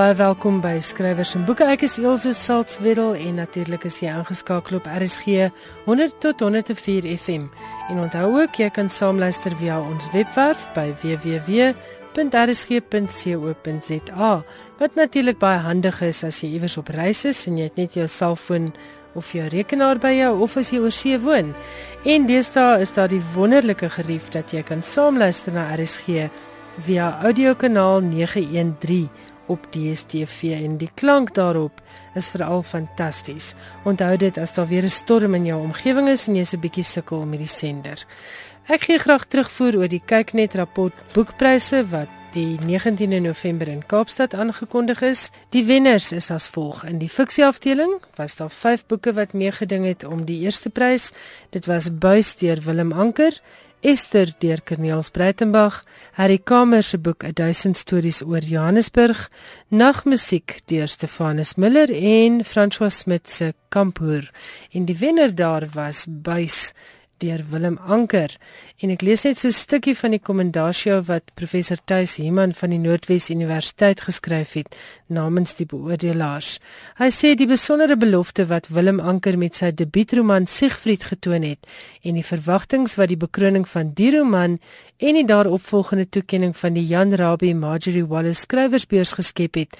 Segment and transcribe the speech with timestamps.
[0.00, 1.66] Baie welkom by Skrywers en Boeke.
[1.68, 5.50] Ek is Elsje Salzwetel en natuurlik is jy aangeskakel op RSG
[5.84, 7.52] 100 tot 104 FM.
[7.92, 11.74] En onthou ook jy kan saamluister via ons webwerf by www.rsg.co.za.
[14.80, 17.92] Wat natuurlik baie handig is as jy iewers op reis is en jy het net
[17.98, 18.72] jou selfoon
[19.20, 21.52] of jou rekenaar by jou of as jy oor see woon.
[22.08, 26.32] En deesdae is daar die wonderlike gerief dat jy kan saamluister na RSG
[26.88, 29.10] via audiokanaal 913
[29.50, 31.82] op DStv en die klank daarop
[32.18, 33.54] is veral fantasties.
[33.84, 36.84] Onthou dit as daar weer 'n storm in jou omgewing is en jy so bietjie
[36.84, 38.06] sukkel met die sender.
[38.68, 44.34] Ek gee graag terugvoer oor die kyknet rapport boekpryse wat die 19de November in Kaapstad
[44.34, 45.30] aangekondig is.
[45.48, 50.04] Die wenners is as volg: in die fiksieafdeling was daar 5 boeke wat meegeding het
[50.04, 51.10] om die eerste prys.
[51.50, 53.40] Dit was Buis deur Willem Anker,
[53.82, 59.28] Esther deur Corneels Breitenberg, Harry Kamer se boek 1000 stories oor Johannesburg,
[59.70, 64.28] Nagmusiek deur Stefanus Miller en François Smit se Kampoer.
[64.72, 66.74] En die wenner daar was Buis
[67.20, 68.32] deur Willem Anker
[68.80, 72.70] en ek lees net so 'n stukkie van die kommendasie wat professor Tuis Heman van
[72.70, 74.76] die Noordwes Universiteit geskryf het
[75.08, 76.58] namens die beoordelaars.
[76.98, 81.66] Hy sê die besondere belofte wat Willem Anker met sy debuutroman Siegfried getoon het
[82.02, 84.58] en die verwagtinge wat die bekroning van die roman
[84.98, 89.76] en die daaropvolgende toekenning van die Jan Rabie Marjorie Wallace skrywersbeurs geskep het,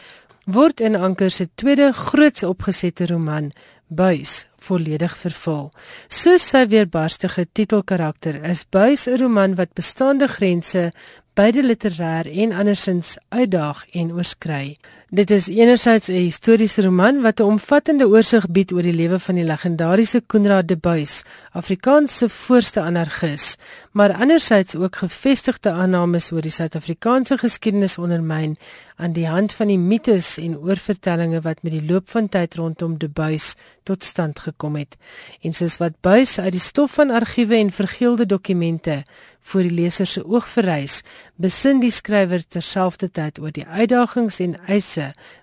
[0.46, 3.50] word in Anker se tweede groots opgesette roman
[3.90, 5.70] Buis volledig vervul.
[6.08, 10.92] Soos sy weerbarstige titelkarakter is Buis 'n roman wat bestaande grense
[11.34, 14.76] beide literêr en andersins uitdaag en oorskry.
[15.12, 19.34] Dit is enerzijds 'n historiese roman wat 'n omvattende oorsig bied oor die lewe van
[19.34, 21.22] die legendariese Konrad de Buys,
[21.52, 23.56] Afrikaans se voorste anargis,
[23.90, 28.56] maar anderzijds ook gevestigde aannames oor die Suid-Afrikaanse geskiedenis ondermyn
[28.96, 32.98] aan die hand van die mites en oorvertellings wat met die loop van tyd rondom
[32.98, 34.96] de Buys tot stand gekom het.
[35.40, 39.04] En soos wat Buys uit die stof van argiewe en vergeelde dokumente
[39.40, 41.00] voor die leser se oog verrys,
[41.40, 44.99] besin die skrywer terselfdertyd oor die uitdagings en eise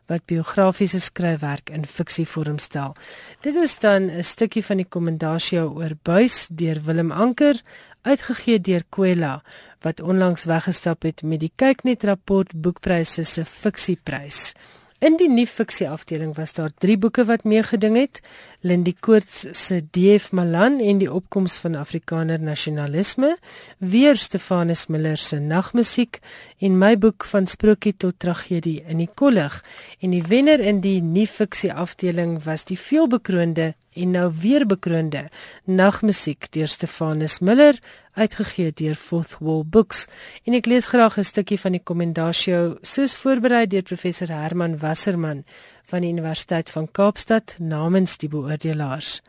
[0.08, 2.96] wat biografiese skryfwerk in fiksievorm stel.
[3.42, 7.62] Dit is dan 'n stukkie van die kommendasie oor Buys deur Willem Anker,
[8.02, 9.42] uitgegee deur Kwela
[9.82, 14.54] wat onlangs weggestap het met die Kyknet rapport boekpryse se fiksieprys.
[15.00, 18.22] In die nuwe fiksie afdeling was daar 3 boeke wat meegeding het.
[18.62, 23.36] Lindie Koorts se DF Malan en die opkoms van Afrikaner nasionalisme,
[23.78, 26.18] weer Stefanus Miller se Nagmusiek
[26.58, 29.60] en my boek van sprokie tot tragedie in die kollig.
[30.02, 35.28] En die wenner in die nuwe fiksie afdeling was die veelbekroonde en nou weer bekroonde
[35.66, 37.80] nagmusiek deur Stefanus Miller
[38.18, 40.06] uitgegee deur Fourth Wall Books
[40.46, 45.46] en ek lees graag 'n stukkie van die kommendasie soos voorberei deur professor Herman Wasserman
[45.88, 49.22] van die Universiteit van Kaapstad namens die beoordelaars.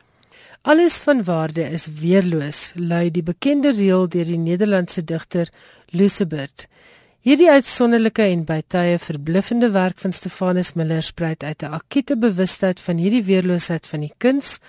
[0.62, 5.48] Alles van waarde is weerloos lui die bekende reël deur die Nederlandse digter
[5.90, 6.66] Lucebert
[7.28, 12.80] Hierdie uitsonderlike en by tye verbluffende werk van Stefanus Miller spruit uit 'n akute bewustheid
[12.80, 14.60] van hierdie weerloosheid van die kuns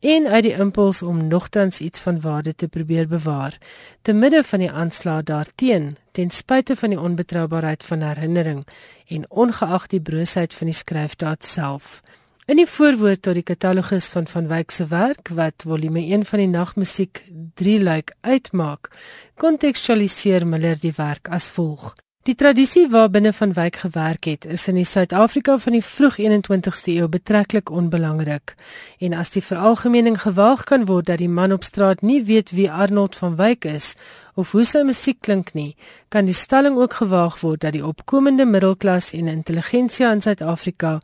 [0.00, 3.58] en uit die impuls om nogtans iets van waarde te probeer bewaar
[4.02, 8.66] te midde van die aanslag daarteen ten spyte van die onbetroubaarheid van herinnering
[9.06, 12.02] en ongeag die broosheid van die skryfdaad self.
[12.46, 16.38] In die voorwoord tot die katalogus van van Wyk se werk wat volume 1 van
[16.38, 17.24] die nagmusiek
[17.58, 18.90] 3 lyk uitmaak,
[19.34, 21.96] kontekstualiseer Miller die werk as volg:
[22.26, 26.96] Die tradisie waarbinne van Wyk gewerk het, is in die Suid-Afrika van die vroeg 21ste
[26.96, 28.56] eeu betreklik onbelangrik.
[28.98, 32.66] En as die veralgemening gewaag kan word dat die man op straat nie weet wie
[32.66, 33.92] Arnold van Wyk is
[34.34, 35.76] of hoe sy musiek klink nie,
[36.10, 40.96] kan die stelling ook gewaag word dat die opkomende middelklas en intelligensia in Suid-Afrika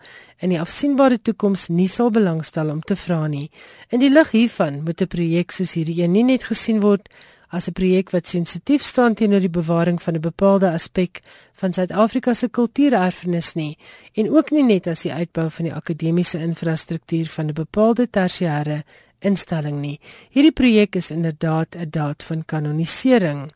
[0.43, 3.47] in die afsienbare toekoms nie sal belangstel om te vra nie.
[3.95, 7.07] In die lig hiervan moet 'n projek soos hierdie een nie net gesien word
[7.53, 11.21] as 'n projek wat sensitief staan teenoor die bewaring van 'n bepaalde aspek
[11.53, 13.79] van Suid-Afrika se kultuurerfenis nie
[14.15, 18.85] en ook nie net as die uitbou van die akademiese infrastruktuur van 'n bepaalde tersiêre
[19.21, 20.01] instelling nie.
[20.31, 23.53] Hierdie projek is inderdaad 'n daad van kanonisering.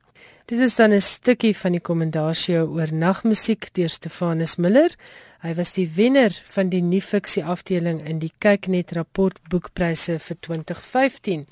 [0.47, 4.95] Dit is dan 'n stukkie van die kommendasie oor nagmusiek deur Stefanus Miller.
[5.41, 10.37] Hy was die wenner van die nuwe fiksie afdeling in die Kyknet rapport boekpryse vir
[10.41, 11.47] 2015.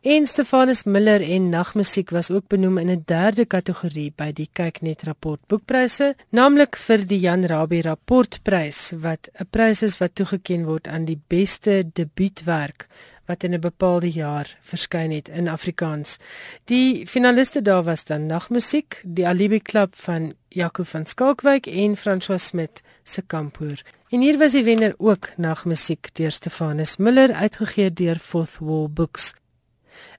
[0.00, 5.02] En Stefanus Miller en Nagmusiek was ook benoem in 'n derde kategorie by die Kyknet
[5.02, 10.88] rapport boekpryse, naamlik vir die Jan Rabie rapportprys wat 'n prys is wat toegekend word
[10.88, 12.86] aan die beste debuutwerk
[13.26, 16.16] wat in 'n bepaalde jaar verskyn het in Afrikaans.
[16.64, 22.46] Die finaliste daar was dan Nagmusiek, die Alibi Club van Jaco van Skalkwyk en François
[22.46, 23.82] Smit se Kampoer.
[24.08, 29.34] En hier was die wenner ook Nagmusiek deur Stefanus Miller uitgegee deur Fourth Wall Books.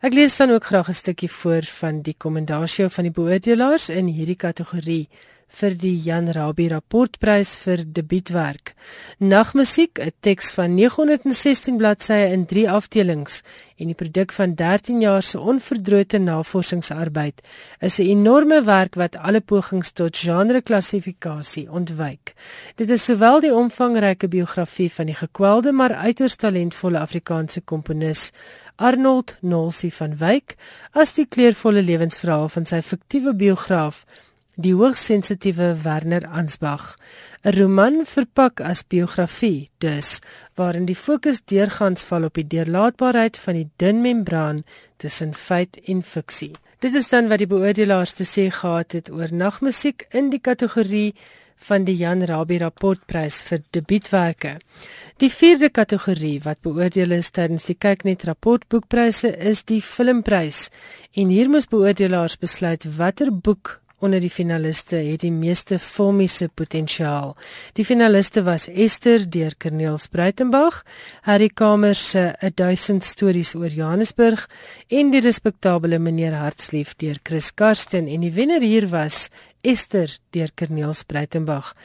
[0.01, 4.05] Ek lees dan ook graag 'n stukkie voor van die kommendasie van die beoordelaars in
[4.05, 5.09] hierdie kategorie
[5.51, 8.73] vir die Jan Rabie rapportprys vir debuutwerk.
[9.19, 13.43] Nagmusiek, 'n teks van 916 bladsye in 3 afdelings
[13.77, 17.41] en die produk van 13 jaar se onverdrote navorsingsarbeid,
[17.79, 22.33] is 'n enorme werk wat alle pogings tot genreklassifikasie ontwyk.
[22.75, 28.31] Dit is sowel die omvangryke biografie van die gekwelde maar uiters talentvolle Afrikaanse komponis
[28.75, 30.55] Arnold Nolsie van Wyk
[30.91, 34.05] as die kleurvolle lewensverhaal van sy fiktiewe biograaf
[34.55, 36.97] die hoogsensitiewe Werner Ansbach
[37.43, 40.19] 'n roman verpak as biografie dus
[40.55, 44.63] waarin die fokus deurgangs val op die deurlaatbaarheid van die dun membraan
[44.97, 49.31] tussen feit en fiksie dit is dan wat die beoordelaars te sê gehad het oor
[49.31, 51.13] nagmusiek in die kategorie
[51.67, 54.55] van die Jan Rabie rapportprys vir debuutwerke.
[55.21, 60.69] Die vierde kategorie wat beoordeel is tydens die Kyknet rapportboekpryse is die filmprys
[61.13, 67.35] en hier moes beoordelaars besluit watter boek onder die finaliste het die meeste filmiese potensiaal.
[67.77, 70.81] Die finaliste was Esther deur Corneels Breitenberg,
[71.21, 74.47] Harry Kamer se 1000 stories oor Johannesburg
[74.89, 79.29] en die respekteerbare meneer Hartslief deur Chris Karsten en die wenner hier was
[79.61, 81.75] Esther deur Corneels Breitenberg.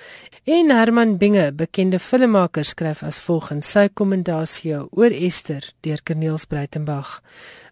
[0.44, 7.20] En Herman Binge, bekende filmmaker, skryf as volgens sy kommendasie oor Esther deur Corneels Breitenberg.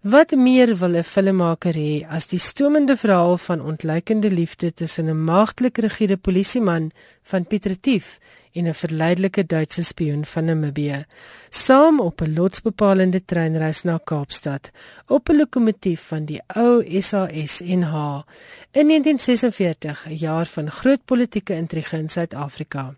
[0.02, 5.24] Wat meer wil 'n filmmaker hê as die stomende verhaal van ontluikende liefde tussen 'n
[5.24, 6.90] maagdelik rigiede polisieman
[7.22, 8.18] van Piet Retief
[8.54, 11.04] en 'n verleidelike Duitse spioen van Namibië,
[11.50, 14.70] saam op 'n lotsbepalende treinreis na Kaapstad
[15.06, 18.22] op 'n lokomotief van die ou SAS NH
[18.70, 22.94] in 1946, 'n jaar van groot politieke intrige in Suid-Afrika.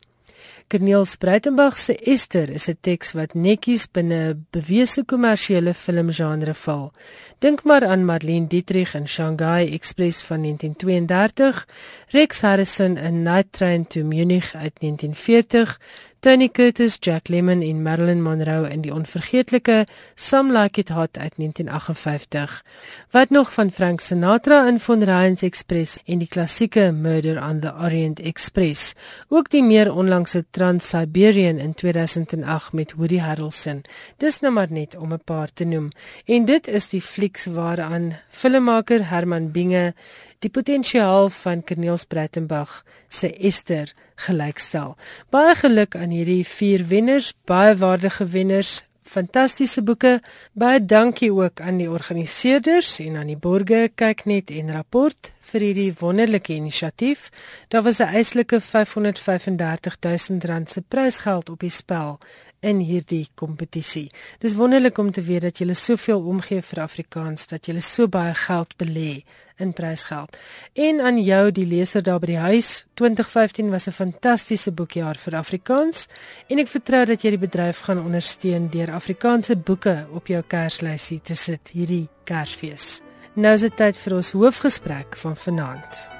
[0.68, 6.92] Corneels Breitenberg se Esther is 'n teks wat netjies binne 'n bewese kommersiële filmgenre val.
[7.38, 11.66] Dink maar aan Marlene Dietrich in Shanghai Express van 1932,
[12.08, 15.80] Rex Harrison in Night Train to Munich uit 1940,
[16.26, 19.84] Tony Curtis, Jack Lemmon en Marilyn Monroe in die onvergeetlike
[20.18, 22.64] Some Like It Hot uit 1958.
[23.10, 27.70] Wat nog van Frank Sinatra in Von Ryan's Express en die klassieke Murder on the
[27.78, 28.94] Orient Express.
[29.28, 33.84] Ook die meer onlangse Trans-Siberian in 2008 met Woody Harrelson.
[34.18, 35.92] Dis nou maar net om 'n paar te noem.
[36.24, 39.94] En dit is die flieks waaraan filmmaker Herman Binge
[40.38, 43.92] die potensiaal van Corneels Breitenberg se Esther
[44.26, 44.96] gelykstel.
[45.30, 50.18] Baie geluk aan hierdie vier wenners, baie waardige wenners, fantastiese boeke.
[50.52, 55.66] Baie dankie ook aan die organiseerders en aan die borgers kyk net en rapport vir
[55.68, 57.30] hierdie wonderlike inisiatief.
[57.68, 62.18] Daar was 'n eislike 535 000 rand se prysgeld op die spel
[62.66, 64.08] in hierdie kompetisie.
[64.42, 68.34] Dis wonderlik om te weet dat julle soveel omgee vir Afrikaans, dat julle so baie
[68.34, 69.22] geld belê
[69.62, 70.36] in prysgeld.
[70.74, 75.36] En aan jou die leser daar by die huis, 2015 was 'n fantastiese boekjaar vir
[75.36, 76.08] Afrikaans
[76.48, 81.20] en ek vertrou dat jy die bedryf gaan ondersteun deur Afrikaanse boeke op jou kerslysie
[81.22, 83.00] te sit hierdie Kersfees.
[83.34, 86.15] Nou is dit tyd vir ons hoofgesprek van vanaand.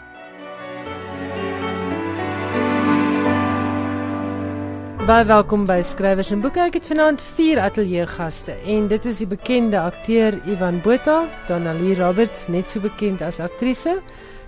[5.07, 6.59] Baie welkom by Skrywers en Boeke.
[6.67, 11.95] Ek het vanaand vier ateljee gaste en dit is die bekende akteur Ivan Botha, Donalie
[11.95, 14.01] Roberts, net so bekend as aktrise,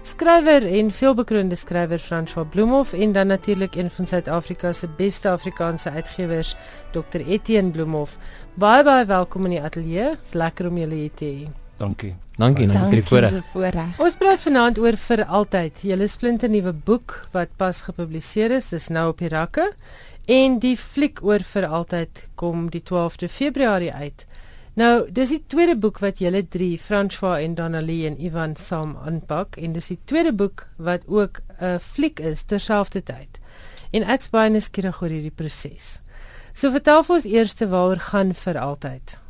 [0.02, 5.94] skrywer en veelbekroonde skrywer François Bloemhof en dan natuurlik een van Suid-Afrika se beste Afrikaanse
[5.94, 6.56] uitgewers,
[6.90, 8.18] Dr Etienne Bloemhof.
[8.58, 10.16] Baie baie welkom in die ateljee.
[10.18, 11.46] Dit's lekker om julle hier te hê.
[11.78, 12.16] Dankie.
[12.38, 13.98] Dankie, dankie vir die voorreg.
[14.02, 15.86] Ons praat vanaand oor vir altyd.
[15.86, 19.70] Julle splinter nuwe boek wat pas gepubliseer is, dis nou op die rakke.
[20.28, 24.26] En die fliek oor vir altyd kom die 12de Februarie uit.
[24.76, 29.56] Nou, dis die tweede boek wat julle drie, François en Donalie en Ivan saam aanpak
[29.56, 33.40] en dis die tweede boek wat ook 'n fliek is terselfdertyd.
[33.90, 36.00] En ek's baie nuuskierig oor hierdie proses.
[36.52, 39.20] So vertel vir ons eers waaroor gaan vir altyd.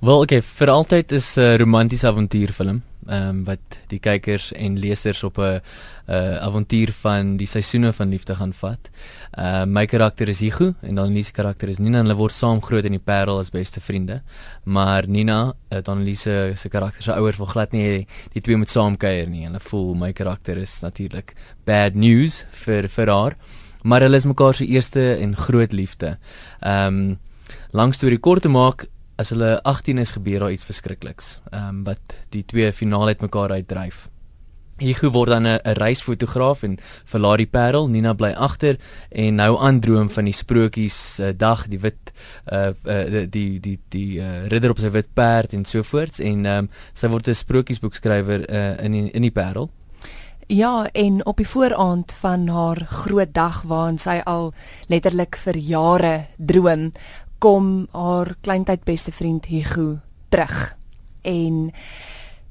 [0.00, 4.78] Wel, okay, vir altyd is 'n uh, romantiese avontuurfilm ehm um, wat die kykers en
[4.78, 5.60] lesers op 'n
[6.08, 8.90] uh, avontuur van die seisoene van liefde gaan vat.
[9.30, 12.32] Ehm uh, my karakter is Hugo en dan Lise karakter is Nina en hulle word
[12.32, 14.22] saam groot in die Parel as beste vriende.
[14.64, 18.70] Maar Nina, uh, dan Lise se karakter se ouers wil glad nie die twee moet
[18.70, 19.44] saam kuier nie.
[19.46, 21.34] Hulle voel my karakter is natuurlik
[21.64, 23.36] bad news vir vir haar.
[23.82, 26.18] Maar hulle is mekaar se eerste en groot liefde.
[26.60, 27.18] Ehm um,
[27.70, 31.38] lank storie kort te maak, as hulle 18 is gebeur daar iets verskrikliks.
[31.50, 34.08] Ehm um, wat die twee finaal uit mekaar uitdryf.
[34.82, 37.88] Hugo word dan 'n reisfotograaf en verlaat die Parel.
[37.88, 38.76] Nina bly agter
[39.10, 42.12] en nou aandroom van die sprokies uh, dag, die wit
[42.52, 46.46] uh, uh die die die uh, ridder op sy wit perd en so voorts en
[46.46, 49.70] ehm um, sy word 'n sprokiesboekskrywer uh, in die, in die Parel.
[50.46, 54.52] Ja, en op die vooraand van haar groot dag waarin sy al
[54.86, 56.92] letterlik vir jare droom,
[57.44, 59.98] kom haar kleintyd beste vriend Hugo
[60.32, 60.76] terug.
[61.28, 61.72] En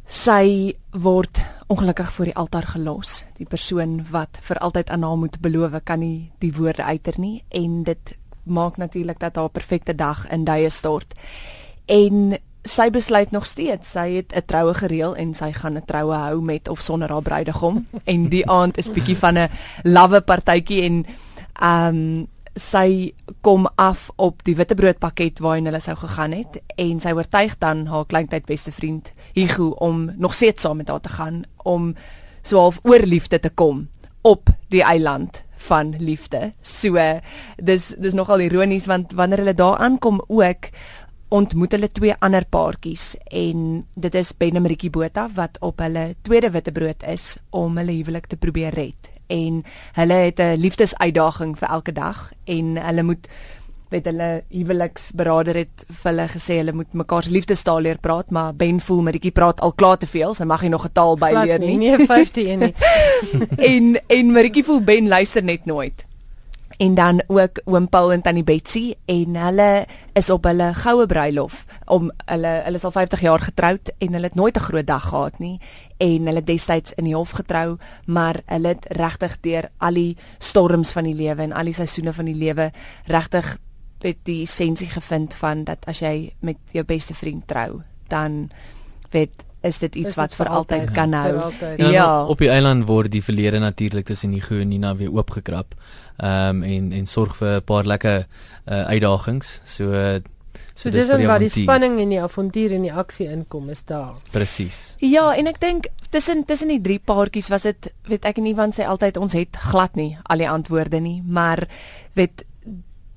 [0.05, 1.41] sy word
[1.73, 3.23] ongelukkig voor die altaar gelos.
[3.39, 7.41] Die persoon wat vir altyd aan haar moet beloof, kan nie die woorde uiter nie
[7.49, 11.17] en dit maak natuurlik dat haar perfekte dag in duie stort.
[11.89, 16.13] En sy besluit nog steeds, sy het 'n troue gereël en sy gaan 'n troue
[16.13, 19.49] hou met of sonder haar bruidegom en die aand is bietjie van 'n
[19.83, 21.05] lawwe partytjie en
[21.53, 22.27] ehm um,
[22.59, 27.87] sy kom af op die witbroodpakket waarheen hulle sou gegaan het en sy oortuig dan
[27.89, 31.93] haar kleintyd beste vriend Hugo om nog steeds saam met haar te gaan om
[32.43, 33.87] so half oor liefde te kom
[34.21, 36.53] op die eiland van liefde.
[36.61, 36.99] So
[37.57, 40.69] dis dis nogal ironies want wanneer hulle daar aankom ook
[41.33, 46.13] ontmoet hulle twee ander paartjies en dit is Ben en Maritjie Botha wat op hulle
[46.21, 49.63] tweede witbrood is om hulle huwelik te probeer red en
[49.93, 53.27] hulle het 'n liefdesuitdaging vir elke dag en hulle moet
[53.93, 58.55] weet hulle huweliksberader het vir hulle gesê hulle moet mekaar se liefdestaal leer praat maar
[58.57, 61.59] Ben voel Maritjie praat al klaar te veel sy mag nie nog 'n taal byleer
[61.59, 61.77] nie.
[61.77, 62.73] nee 50 nie.
[63.73, 66.05] En en Maritjie voel Ben luister net nooit.
[66.77, 71.65] En dan ook oom Paul en tannie Betsy en hulle is op hulle goue bruilof
[71.85, 75.07] om hulle hulle is al 50 jaar getroud en hulle het nooit 'n groot dag
[75.07, 75.59] gehad nie
[76.03, 80.91] en hulle destyds in die hof getrou maar hulle het regtig deur al die storms
[80.95, 82.71] van die lewe en al die seisoene van die lewe
[83.11, 83.55] regtig
[84.03, 87.81] het die essensie gevind van dat as jy met jou beste vriend trou
[88.11, 88.49] dan
[89.13, 91.51] weet is dit iets is wat vir altyd, altyd kan hou.
[91.79, 92.07] Ja, ja.
[92.27, 95.77] Op die eiland word die verlede natuurlik tussen die Goe en Nina weer oopgekrap
[96.17, 98.25] ehm um, en en sorg vir 'n paar lekker
[98.67, 99.61] uh, uitdagings.
[99.65, 100.19] So
[100.73, 103.83] So, so dis dan waar die spanning en die avontuur en die aksie inkom is
[103.85, 104.15] daar.
[104.33, 104.95] Presies.
[104.97, 108.73] Ja, en ek dink tussen tussen die drie paartjies was dit weet ek en Ivan
[108.73, 111.67] sê altyd ons het glad nie al die antwoorde nie, maar
[112.17, 112.45] weet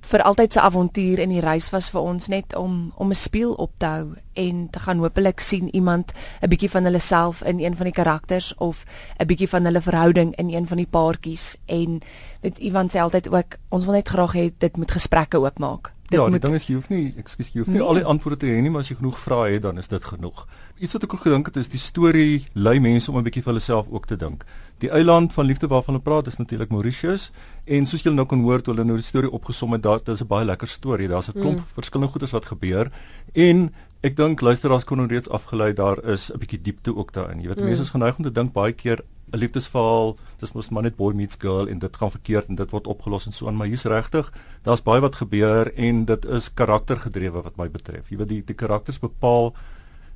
[0.06, 3.52] vir altyd se avontuur in die reis was vir ons net om om 'n speel
[3.52, 7.58] op te hou en te gaan hopelik sien iemand 'n bietjie van hulle self in
[7.58, 8.84] een van die karakters of
[9.18, 12.00] 'n bietjie van hulle verhouding in een van die paartjies en
[12.40, 15.95] dit Ivan sê altyd ook ons wil net graag hê dit moet gesprekke oopmaak.
[16.06, 17.86] Dit ja, die ding is jy hoef nie, ekskuus, jy hoef nie nee.
[17.86, 20.04] al die antwoorde te hê nie, maar as jy genoeg vrae het, dan is dit
[20.06, 20.44] genoeg.
[20.78, 23.52] Iets wat ek ook gedink het is die storie lei mense om 'n bietjie vir
[23.52, 24.44] hulle self ook te dink.
[24.78, 27.32] Die eiland van liefde waarvan hulle praat is natuurlik Mauritius
[27.64, 30.22] en soos julle nou kan hoor toe hulle nou die storie opgesom het, daar dis
[30.22, 31.08] 'n baie lekker storie.
[31.08, 31.74] Daar's 'n klomp mm.
[31.74, 32.90] verskillende goedes wat gebeur
[33.34, 37.40] en ek dink luisteraars kon reeds afgelei daar is 'n bietjie diepte ook daarin.
[37.40, 37.64] Jy weet mm.
[37.64, 39.00] mense is geneig om te dink baie keer
[39.32, 42.70] 'n liefdesverhaal, dis mos maar net boy meets girl en dit gaan verkeerd en dit
[42.70, 46.52] word opgelos en so aan, maar hier's regtig, daar's baie wat gebeur en dit is
[46.54, 48.10] karaktergedrewe wat my betref.
[48.10, 49.52] Jy weet die die karakters bepaal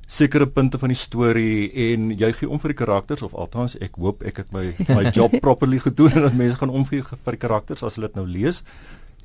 [0.07, 3.99] sekere punte van die storie en jy gee om vir die karakters of althans ek
[3.99, 7.43] hoop ek het my my job properly gedoen en dat mense gaan omgee vir die
[7.45, 8.63] karakters as hulle dit nou lees.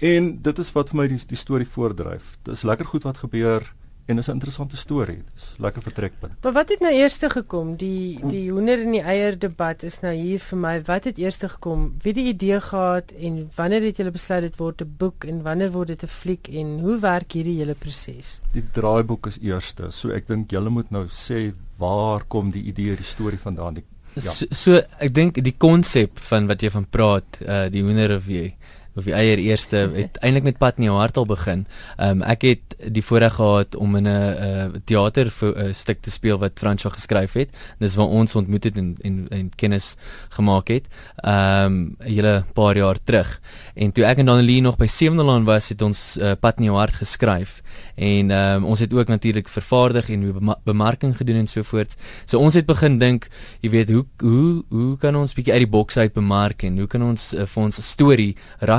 [0.04, 2.36] En dit is wat vir my die die storie voordryf.
[2.44, 3.66] Dis lekker goed wat gebeur
[4.06, 5.22] en is 'n interessante storie.
[5.34, 6.32] Dis lekker vertrekpunt.
[6.42, 7.76] Maar wat het nou eers gekom?
[7.76, 10.82] Die die hoender en die eier debat is nou hier vir my.
[10.82, 11.94] Wat het eers gekom?
[12.02, 15.72] Wie die idee gehad en wanneer het julle besluit dit word 'n boek en wanneer
[15.72, 18.40] word dit 'n fliek en hoe werk hierdie hele proses?
[18.52, 19.90] Die draaiboek is eerste.
[19.90, 23.74] So ek dink julle moet nou sê waar kom die idee, die storie vandaan?
[23.74, 23.84] Die,
[24.14, 24.20] ja.
[24.20, 28.26] So, so ek dink die konsep van wat jy van praat, uh die hoender of
[28.26, 28.54] jy
[28.96, 31.66] of die eier eerste het eintlik met pad in jou hart al begin.
[31.96, 35.72] Ehm um, ek het die voorreg gehad om in 'n uh, teater vir 'n uh,
[35.72, 37.50] stuk te speel wat Fransjo geskryf het.
[37.78, 39.96] Dis waar ons ontmoet het en en, en kennis
[40.28, 40.84] gemaak het.
[41.16, 43.40] Ehm um, 'n hele paar jaar terug.
[43.74, 46.76] En toe ek en Danelie nog by Sewendelaan was, het ons uh, pad in jou
[46.76, 47.62] hart geskryf.
[47.94, 51.96] En ehm um, ons het ook natuurlik vervaardig en bemarking gedoen en so voort.
[52.24, 53.28] So ons het begin dink,
[53.60, 56.86] jy weet, hoe hoe hoe kan ons bietjie uit die boks uit bemark en hoe
[56.86, 58.36] kan ons uh, vir ons storie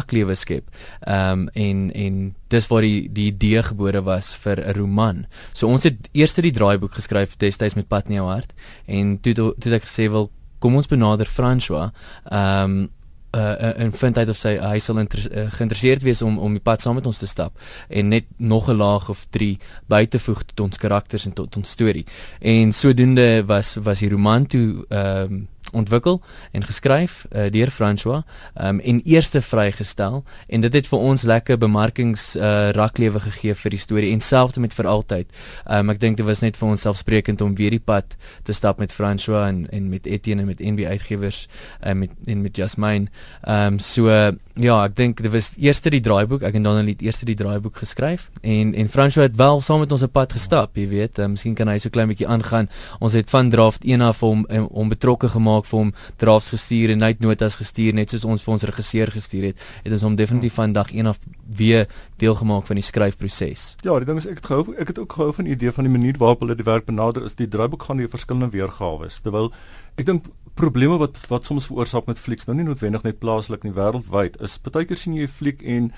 [0.07, 0.71] raklewe skep?
[1.05, 5.25] Ehm um, en en dis waar die die idee gebore was vir 'n roman.
[5.53, 8.53] So ons het eers die draaiboek geskryf destyds met Pat jou hart
[8.87, 11.91] en toe toe het ek gesê wel kom ons benader François.
[12.31, 12.89] Ehm um,
[13.35, 16.55] uh, en vind uit of sy uh, hy sal inter, uh, geïnteresseerd wees om om
[16.55, 17.57] die pad saam met ons te stap
[17.89, 21.57] en net nog 'n laag of 3 by te voeg tot ons karakters en tot
[21.57, 22.05] ons storie.
[22.39, 26.21] En sodoende was was die roman toe ehm um, ontwikkel
[26.51, 28.23] en geskryf uh, deur François
[28.61, 33.75] um, en eerste vrygestel en dit het vir ons lekker bemarkings uh, raklewe gegee vir
[33.75, 35.29] die storie en selfs met vir altyd.
[35.65, 38.15] Um, ek dink dit was net vir ons selfsprekend om weer die pad
[38.47, 41.47] te stap met François en en met Etienne en met NB uitgewers
[41.83, 43.11] uh, met en met Jasmine.
[43.43, 46.43] Ehm um, so uh, ja, ek dink dit was eerste die draaiboek.
[46.47, 49.91] Ek en Donnelly het eerste die draaiboek geskryf en en François het wel saam met
[49.91, 51.19] ons 'n pad gestap, jy weet.
[51.19, 52.69] Uh, miskien kan hy so klein bietjie aangaan.
[52.99, 57.03] Ons het van draft 1 af hom om betrokke gemaak vir hom drafts gestuur en
[57.03, 59.67] net notas gestuur net soos ons vir ons regisseur gestuur het.
[59.83, 63.75] Het ons hom definitief van dag 1 af weer deelgemaak van die skryfproses.
[63.83, 65.87] Ja, die ding is ek het gehou ek het ook gehou van die idee van
[65.87, 67.37] die manier waarop hulle die werk benader is.
[67.39, 69.09] Die draaiboek gaan deur verskillende weergawe.
[69.23, 69.51] Terwyl
[69.97, 73.75] ek dink probleme wat wat soms veroorsaak met flieks, nou nie noodwendig net plaaslik nie,
[73.77, 75.91] wêreldwyd, is baie keer sien jy 'n fliek en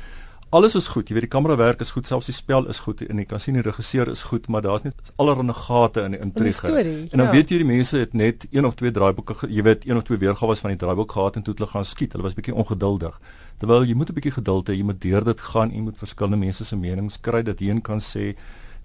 [0.49, 1.09] alles is goed.
[1.09, 3.41] Jy weet die kamera werk is goed, selfs die spel is goed en jy kan
[3.41, 6.71] sien die regisseur is goed, maar daar's net allerlei gate in die intrige.
[6.73, 7.31] En dan ja.
[7.31, 10.21] weet jy die mense het net een of twee draaiboeke, jy weet een of twee
[10.21, 12.15] weergawe van die draaiboek gehad en toe hulle gaan skiet.
[12.15, 13.19] Hulle was bietjie ongeduldig.
[13.61, 16.37] Terwyl jy moet 'n bietjie geduld hê, jy moet deur dit gaan, jy moet verskillende
[16.45, 18.35] mense se menings kry dat jy kan sê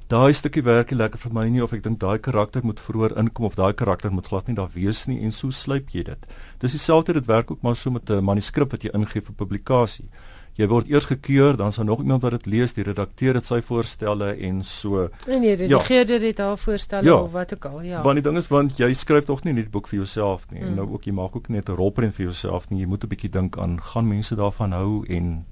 [0.09, 3.17] daai stukkie werk nie lekker vir my nie of ek dink daai karakter moet vroeër
[3.17, 6.27] inkom of daai karakter moet glad nie daar wees nie en so sluip jy dit.
[6.61, 10.09] Dis dieselfde dit werk ook maar so met 'n manuskrip wat jy ingee vir publikasie.
[10.55, 13.59] Jy word eers gekeur, dan sal nog iemand wat dit lees, die redakteur het sy
[13.61, 15.09] voorstelle en so.
[15.27, 16.27] Nee, nee, die redigeerder ja.
[16.27, 17.17] het haar voorstelle ja.
[17.17, 18.03] of wat ook al, ja.
[18.03, 20.61] Want die ding is want jy skryf tog nie net boek vir jouself nie.
[20.61, 20.69] Mm.
[20.69, 22.81] En nou ook jy maak ook net 'n rolprent vir jouself nie.
[22.81, 25.45] Jy moet 'n bietjie dink aan gaan mense daarvan hou en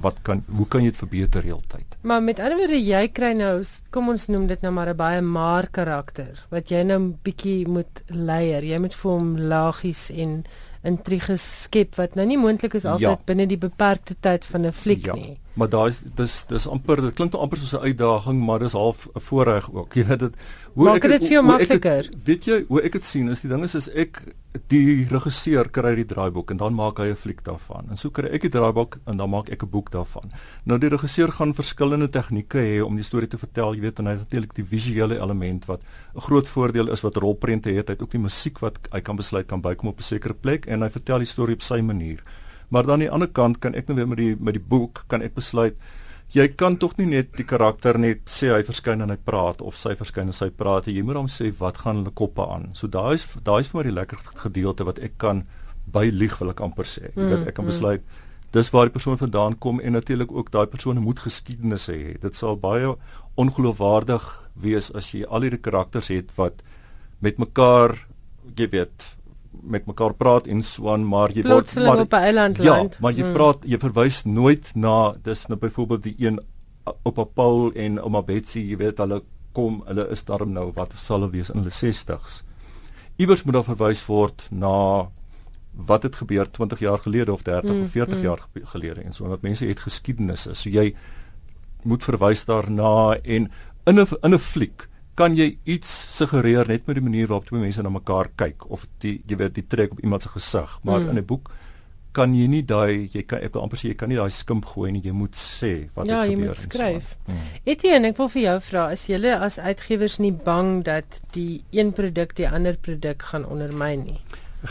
[0.00, 1.96] wat kan hoe kan jy dit verbeter heeltyd?
[2.02, 5.20] Maar met ander woorde jy kry nou kom ons noem dit nou maar 'n baie
[5.20, 8.64] maar karakter wat jy nou 'n bietjie moet leier.
[8.64, 10.44] Jy moet vir hom lagies en
[10.84, 13.24] intriges skep wat nou nie moontlik is altyd ja.
[13.26, 15.14] binne die beperkte tyd van 'n fliek ja.
[15.14, 15.38] nie.
[15.54, 19.20] Maar daai dis dis amper dit klink amper soos 'n uitdaging, maar dis half 'n
[19.20, 19.94] voorreg ook.
[19.94, 20.34] Jy weet dit
[20.74, 22.10] hoe Maak ek dit vir jou makliker.
[22.24, 24.34] Weet jy hoe ek dit sien is die ding is is ek
[24.68, 27.90] die regisseur kry die draaiboek en dan maak hy 'n fliek daarvan.
[27.90, 30.30] En so kry ek die draaiboek en dan maak ek 'n boek daarvan.
[30.64, 34.06] Nou die regisseur gaan verskillende tegnieke hê om die storie te vertel, jy weet en
[34.06, 35.82] hy het natuurlik die visuele element wat
[36.14, 37.88] 'n groot voordeel is wat rolprente het.
[37.88, 40.66] Hy het ook die musiek wat hy kan besluit kan bykom op 'n sekere plek
[40.66, 42.22] en hy vertel die storie op sy manier.
[42.68, 45.04] Maar dan aan die ander kant kan ek nou weer met die met die boek
[45.08, 45.76] kan ek besluit
[46.34, 49.76] jy kan tog nie net die karakter net sê hy verskyn en hy praat of
[49.78, 52.70] sy verskyn en sy praat jy moet hom sê wat gaan hulle koppe aan.
[52.74, 55.44] So daai is daai is vir my die lekker gedeelte wat ek kan
[55.94, 57.12] by lieg wil ek amper sê.
[57.12, 57.74] Jy weet ek kan mm, mm.
[57.74, 58.22] besluit
[58.54, 62.14] dis waar die persoon vandaan kom en natuurlik ook daai persoon moet geskiedenisse hê.
[62.22, 62.94] Dit sal baie
[63.40, 66.62] ongeloofwaardig wees as jy al hierdie karakters het wat
[67.20, 67.96] met mekaar
[68.56, 69.13] jy weet
[69.62, 72.92] met mekaar praat en swaan maar jy word maar op 'n eiland ja, land.
[72.92, 73.32] Ja, maar jy hmm.
[73.32, 76.40] praat jy verwys nooit na dis nou byvoorbeeld die een
[77.02, 81.20] op Paul en ouma Betsy, jy weet hulle kom, hulle is daarom nou wat sal
[81.20, 82.42] hulle wees in hulle 60s.
[83.16, 85.08] Iewers moet daar verwys word na
[85.74, 88.24] wat het gebeur 20 jaar gelede of 30 hmm, of 40 hmm.
[88.24, 90.54] jaar gelede en so wat mense het geskiedenisse.
[90.54, 90.94] So jy
[91.82, 93.50] moet verwys daarna en
[93.86, 97.62] in 'n in 'n fliek kan jy iets suggereer net met die manier waarop twee
[97.62, 98.66] mense na mekaar kyk?
[98.70, 100.78] Of die jy weet die trek op iemand se gesig.
[100.82, 101.08] Maar mm.
[101.08, 101.50] in 'n boek
[102.14, 104.64] kan jy nie daai jy kan ek wil amper sê jy kan nie daai skimp
[104.64, 105.02] gooi nie.
[105.02, 107.16] Jy moet sê wat ja, het gebeur jy moet skryf.
[107.26, 107.40] Mm.
[107.64, 111.92] Etienne ek wil vir jou vra is julle as uitgewers nie bang dat die een
[111.92, 114.20] produk die ander produk gaan ondermyn nie?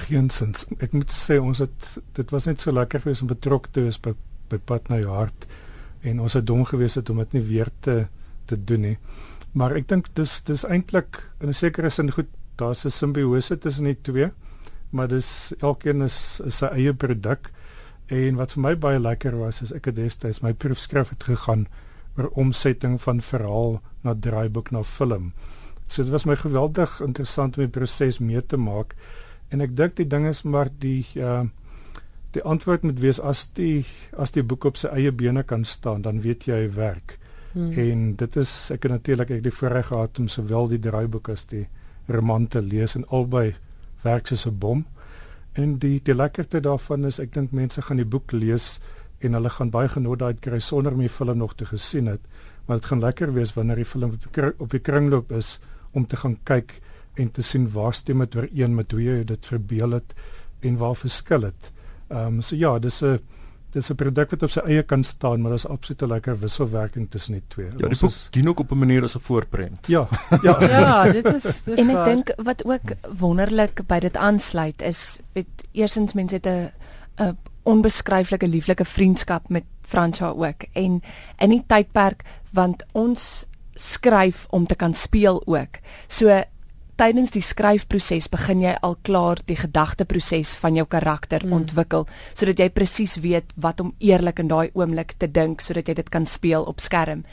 [0.07, 0.65] Geensins.
[0.79, 3.99] Ek moet sê ons het dit was net so lekker geweest om betrokke te wees
[3.99, 4.15] by
[4.49, 5.47] by pad na jou hart.
[6.03, 8.07] En ons het dom geweest het om dit nie weer te
[8.45, 8.97] te doen nie
[9.53, 13.85] Maar ek dink dis dis eintlik in 'n sekere sin goed, daar's 'n simbiose tussen
[13.85, 14.31] die twee,
[14.89, 17.51] maar dis elkeen is, is sy eie produk.
[18.07, 21.67] En wat vir my baie lekker was is ek het destyds my proefskrif het gegaan
[22.17, 25.33] oor omsetting van verhaal na draaiboek na film.
[25.87, 28.95] So dit was my geweldig interessant om die proses mee te maak.
[29.49, 31.43] En ek dink die ding is maar die uh
[32.33, 33.85] die antwoord moet wees as die
[34.17, 37.19] as die boek op sy eie bene kan staan, dan weet jy hy werk.
[37.53, 37.71] Hmm.
[37.71, 41.45] En dit is ek het natuurlik ek die voorreg gehad om sowel die draaiboek as
[41.45, 41.67] die
[42.07, 43.53] roman te lees en albei
[44.03, 44.85] werk soos 'n bom.
[45.53, 48.79] En die die lekkerte daarvan is ek dink mense gaan die boek lees
[49.19, 52.21] en hulle gaan baie genot daai kry sonder om die film nog te gesien het.
[52.65, 54.17] Maar dit gaan lekker wees wanneer die film
[54.57, 55.59] op die kringloop is
[55.91, 56.81] om te gaan kyk
[57.15, 60.13] en te sien waar stem dit ooreen met hoe jy dit verbeel het
[60.61, 61.71] en waar verskil dit.
[62.09, 63.19] Ehm um, so ja, dis 'n
[63.73, 67.09] dis 'n produk wat op sy eie kan staan, maar daar's absoluut 'n lekker wisselwerking
[67.09, 67.69] tussen die twee.
[67.77, 69.87] Ja, die boek dien ook op 'n manier as 'n voorprent.
[69.87, 70.07] Ja.
[70.41, 75.19] Ja, ja, dit is dis En ek dink wat ook wonderlik by dit aansluit is,
[75.33, 76.71] weet eersins mense het 'n
[77.17, 81.01] 'n onbeskryflike lieflike vriendskap met Fransja ook en
[81.37, 85.79] in die tydperk want ons skryf om te kan speel ook.
[86.07, 86.43] So
[86.99, 91.55] tydens die skryfproses begin jy al klaar die gedagteproses van jou karakter mm.
[91.57, 95.97] ontwikkel sodat jy presies weet wat om eerlik in daai oomblik te dink sodat jy
[96.01, 97.23] dit kan speel op skerm.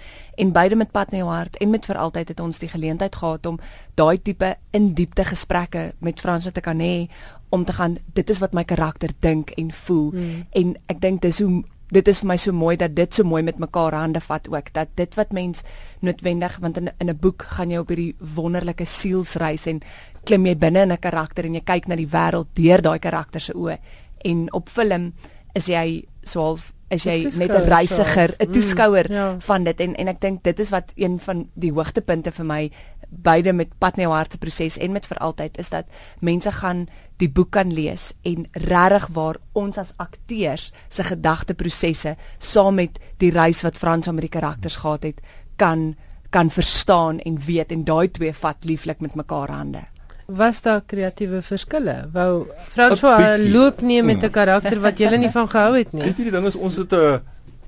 [0.41, 3.17] En beide met Pat in jou hart en met vir altyd het ons die geleentheid
[3.17, 3.61] gehad om
[4.01, 7.11] daai tipe in diepte gesprekke met Frans wat ek kan hê
[7.51, 10.41] om te gaan dit is wat my karakter dink en voel mm.
[10.57, 13.43] en ek dink dis hoe dit is vir my so mooi dat dit so mooi
[13.43, 15.63] met mekaar hande vat ook dat dit wat mens
[16.01, 19.81] noodwendig want in in 'n boek gaan jy op hierdie wonderlike sielsreis en
[20.25, 23.41] klim jy binne in 'n karakter en jy kyk na die wêreld deur daai karakter
[23.41, 23.79] se oë.
[24.25, 25.13] En op film
[25.55, 29.37] is jy so half is jy net 'n reisiger, 'n toeskouer mm, ja.
[29.41, 29.81] van dit.
[29.81, 32.71] En en ek dink dit is wat een van die hoogtepunte vir my
[33.11, 35.87] beide met pad na jou hart se proses en met vir altyd is dat
[36.21, 36.87] mense gaan
[37.19, 43.31] die boek kan lees en regtig waar ons as akteurs se gedagteprosesse saam met die
[43.31, 45.21] reis wat Frans aan met die karakters gehad het
[45.57, 45.95] kan
[46.31, 49.83] kan verstaan en weet en daai twee vat lieflik met mekaar hande
[50.31, 52.09] was daar kreatiewe verskille?
[52.13, 54.31] Wou François loop nie met 'n mm.
[54.33, 56.03] karakter wat jy nie van gehou het nie.
[56.03, 57.21] Weet jy die ding is ons het 'n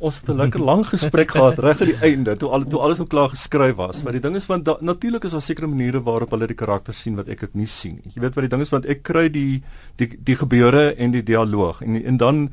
[0.03, 2.99] ons het 'n lekker lang gesprek gehad reg aan die einde toe al toe alles
[2.99, 4.03] nog klaar geskryf was.
[4.03, 7.17] Maar die ding is van natuurlik is daar sekere maniere waarop hulle die karakters sien
[7.17, 8.13] wat ek dit nie sien nie.
[8.15, 9.63] Jy weet wat die ding is want ek kry die
[9.97, 12.49] die die gebeure en die dialoog en en dan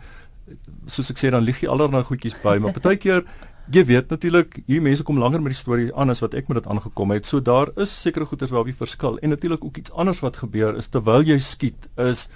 [0.86, 3.24] soos ek sê dan lig jy allerlei goedjies by, maar partykeer
[3.70, 6.64] jy weet natuurlik hier mense kom langer met die storie aan as wat ek met
[6.64, 7.28] dit aangekom het.
[7.30, 10.78] So daar is sekere goeters waarop jy verskil en natuurlik ook iets anders wat gebeur
[10.78, 12.28] is terwyl jy skiet is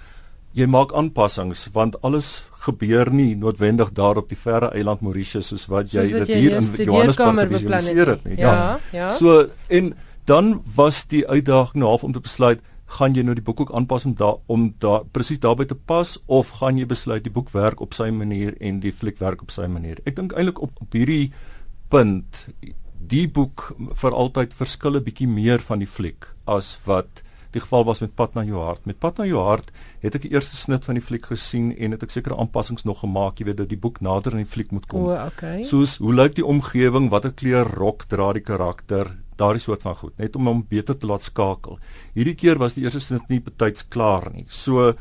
[0.54, 5.66] jy maak aanpassings want alles gebeur nie noodwendig daar op die verre eiland Mauritius soos
[5.72, 8.38] wat jy dit hier in Johannesburg visualiseer het nie.
[8.40, 8.68] Ja, ja.
[8.92, 9.10] ja.
[9.12, 9.94] So en
[10.30, 12.62] dan was die uitdaging nou half om te besluit
[12.98, 16.16] gaan jy nou die boek ook aanpas om daar om daar presies daarbey te pas
[16.26, 19.52] of gaan jy besluit die boek werk op sy manier en die fliek werk op
[19.52, 20.00] sy manier.
[20.06, 21.32] Ek dink eintlik op, op hierdie
[21.90, 22.46] punt
[23.14, 27.23] die boek vir altyd verskille bietjie meer van die fliek as wat
[27.54, 28.86] die geval was met Pad na jou hart.
[28.90, 29.72] Met Pad na jou hart
[30.04, 33.04] het ek die eerste snit van die fliek gesien en het ek sekere aanpassings nog
[33.04, 35.08] gemaak, jy weet dat die boek nader aan die fliek moet kom.
[35.12, 35.64] O, okay.
[35.68, 40.16] Soos hoe lyk die omgewing, watter kleur rok dra die karakter, daardie soort van goed,
[40.22, 41.80] net om hom beter te laat skakel.
[42.18, 44.46] Hierdie keer was die eerste snit nie betyds klaar nie.
[44.50, 44.94] So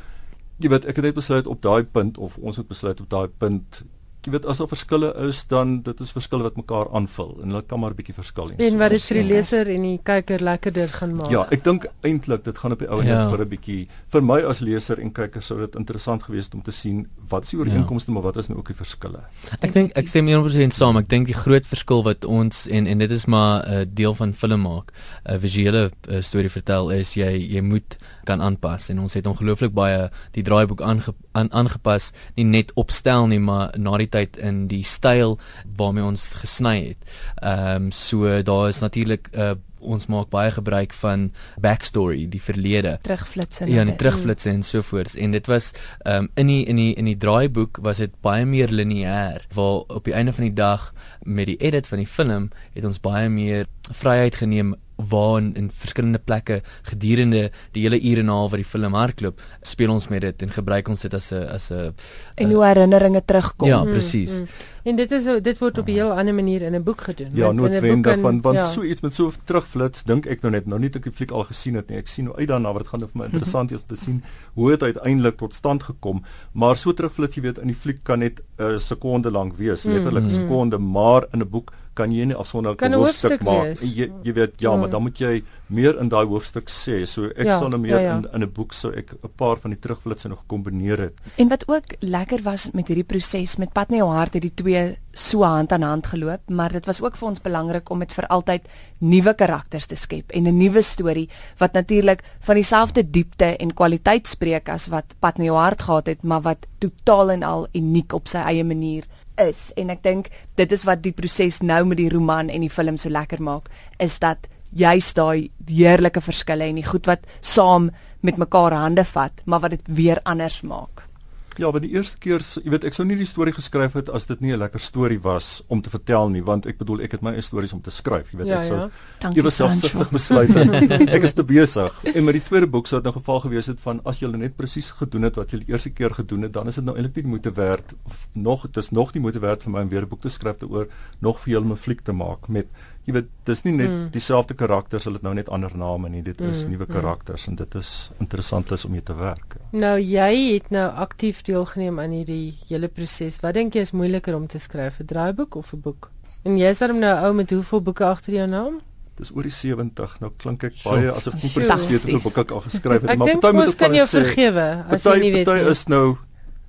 [0.62, 3.28] jy weet, ek het net besluit op daai punt of ons het besluit op daai
[3.28, 3.82] punt
[4.26, 7.62] jy weet as daar verskille is dan dit is verskille wat mekaar aanvul en hulle
[7.66, 8.56] kan maar 'n bietjie verskil hê.
[8.58, 11.30] En wat dit vir die leser en die kyker lekkerder gaan maak.
[11.30, 13.30] Ja, ek dink eintlik dit gaan op die ou end ja.
[13.30, 16.62] vir 'n bietjie vir my as leser en kyker sou dit interessant gewees het om
[16.62, 18.14] te sien wat se ooreenkomste ja.
[18.14, 19.20] maar wat is nou ook die verskille.
[19.61, 20.96] Ek dink ek sê meer op 'n saam.
[20.96, 24.14] Ek dink die groot verskil wat ons en en dit is maar 'n uh, deel
[24.14, 24.92] van film maak,
[25.26, 29.26] 'n uh, visuele uh, storie vertel is jy jy moet kan aanpas en ons het
[29.26, 34.37] ongelooflik baie die draaiboek aange, aan, aangepas nie net opstel nie maar na die tyd
[34.37, 35.38] in die styl
[35.76, 37.12] waarmee ons gesny het.
[37.42, 41.30] Ehm um, so daar is natuurlik 'n uh, eh, ons maak baie gebruik van
[41.62, 42.96] backstory, die verlede.
[43.02, 43.66] Terugflitsse.
[43.70, 45.14] Ja, die terugflitsse en so voort.
[45.18, 45.72] En dit was
[46.06, 50.04] um, in die in die in die draaiboek was dit baie meer lineêr waar op
[50.04, 53.66] die einde van die dag met die edit van die film het ons baie meer
[53.90, 58.61] vryheid geneem waar in, in verskillende plekke gedurende die hele ure en 'n half wat
[58.61, 61.94] die film hardloop, speel ons met dit en gebruik ons dit as 'n as 'n
[62.35, 63.68] en hoe herinneringe terugkom.
[63.68, 64.33] Ja, presies.
[64.33, 64.70] Mm, mm.
[64.83, 67.31] En dit is dit word op 'n heel ander manier in 'n boek gedoen.
[67.35, 68.66] Ja, noodwendig want want ja.
[68.66, 71.31] so iets met so terugflits, dink ek nou net nou nie dat ek die fliek
[71.31, 71.98] al gesien het nie.
[71.98, 74.22] Ek sien nou uit daarna wat dit gaan vir my interessant wees om te sien
[74.55, 76.22] hoe dit uiteindelik tot stand gekom.
[76.52, 80.24] Maar so terugflits, jy weet, in die fliek kan net 'n sekonde lank wees, letterlik
[80.24, 83.76] 'n mm, sekonde, maar in 'n boek kan jy nie afsonderlik 'n hoofstuk maak.
[83.81, 84.81] Jy jy weet ja, mm.
[84.81, 87.05] maar dan moet jy meer in daai hoofstuk sê.
[87.07, 88.16] So ek ja, sal nou meer ja, ja.
[88.16, 91.14] in in 'n boek sou ek 'n paar van die terugflitsse nog kombineer het.
[91.37, 94.55] En wat ook lekker was met hierdie proses met Pad na jou hart het die
[94.55, 98.12] twee so hand aan hand geloop, maar dit was ook vir ons belangrik om met
[98.12, 98.62] vir altyd
[98.98, 101.28] nuwe karakters te skep en 'n nuwe storie
[101.59, 106.07] wat natuurlik van dieselfde diepte en kwaliteit spreek as wat Pad na jou hart gehad
[106.07, 109.05] het, maar wat totaal en al uniek op sy eie manier
[109.40, 112.72] is en ek dink dit is wat die proses nou met die roman en die
[112.72, 117.90] film so lekker maak is dat juist daai heerlike verskille en die goed wat saam
[118.22, 121.12] met mekaar hande vat maar wat dit weer anders maak.
[121.58, 124.26] Ja, maar die eerste keer, jy weet, ek sou nie die storie geskryf het as
[124.26, 127.22] dit nie 'n lekker storie was om te vertel nie, want ek bedoel ek het
[127.22, 128.78] my eie stories om te skryf, jy weet, ja, ek sou
[129.20, 129.32] ja.
[129.34, 131.08] ewe selfsugtig besluit het.
[131.16, 131.92] ek is te besig.
[132.14, 134.56] En met die tweede boek sou dit nou geval gewees het van as jy net
[134.56, 137.24] presies gedoen het wat jy die eerste keer gedoen het, dan is dit nou eintlik
[137.24, 140.02] nie moeite werd of nog dit is nog nie moeite werd vir my om weer
[140.02, 140.88] 'n boek te skryf te oor
[141.20, 142.66] nog vir julle 'n fliek te maak met
[143.06, 144.02] jy weet dis nie net mm.
[144.14, 146.74] dieselfde karakters hulle het nou net ander name nie dit is mm.
[146.74, 146.92] nuwe mm.
[146.92, 147.50] karakters mm.
[147.50, 149.62] en dit is interessant is om mee te werk ja.
[149.84, 154.35] nou jy het nou aktief deelgeneem aan hierdie hele proses wat dink jy is moeiliker
[154.37, 156.11] om te skryf 'n draaiboek of 'n boek
[156.44, 158.81] en jy is dan nou ou met hoeveel boeke agter jou naam
[159.16, 160.20] dis oor die 70.
[160.20, 161.16] Nou klink ek baie Sjoe.
[161.16, 163.68] asof ek nie presies weet hoeveel boeke ek al geskryf het Ek maar party moet
[163.68, 166.16] ek kan jou vergewe as jy Party nie weet party is nou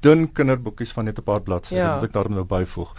[0.02, 1.96] dun kinderboekies van net 'n paar bladsye, Ja.
[1.96, 2.94] moet ek daarom nou byvoeg.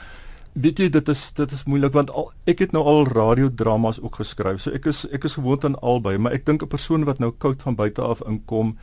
[0.54, 4.14] Weet jy dit is dit is moeilik want al, ek het nou al radiodramas ook
[4.16, 4.60] geskryf.
[4.60, 7.30] So ek is ek is gewoond aan albei, maar ek dink 'n persoon wat nou
[7.38, 8.78] koud van buite af inkom,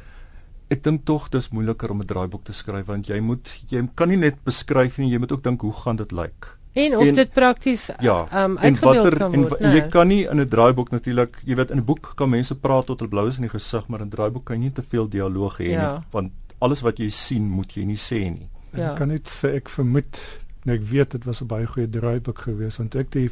[0.71, 4.07] ek dink tog dis moeiliker om 'n draaiboek te skryf want jy moet jy kan
[4.09, 6.57] nie net beskryf nie, jy moet ook dink hoe gaan dit lyk.
[6.73, 10.07] En of En- dit prakties Ja, um, uitgebeeld watter kan en, word, en jy kan
[10.07, 13.09] nie in 'n draaiboek natuurlik, jy weet in 'n boek kan mense praat tot hulle
[13.09, 15.57] blou is in die gesig, maar in 'n draaiboek kan jy nie te veel dialoog
[15.57, 15.93] hê Ja.
[15.97, 16.31] nie, want
[16.61, 18.49] alles wat jy sien moet jy nie sê nie.
[18.73, 18.91] En Ja.
[18.91, 20.19] Ek kan net sê ek vermoed
[20.65, 23.29] nou ek weet dit was 'n baie goeie draaiboek geweest want ek die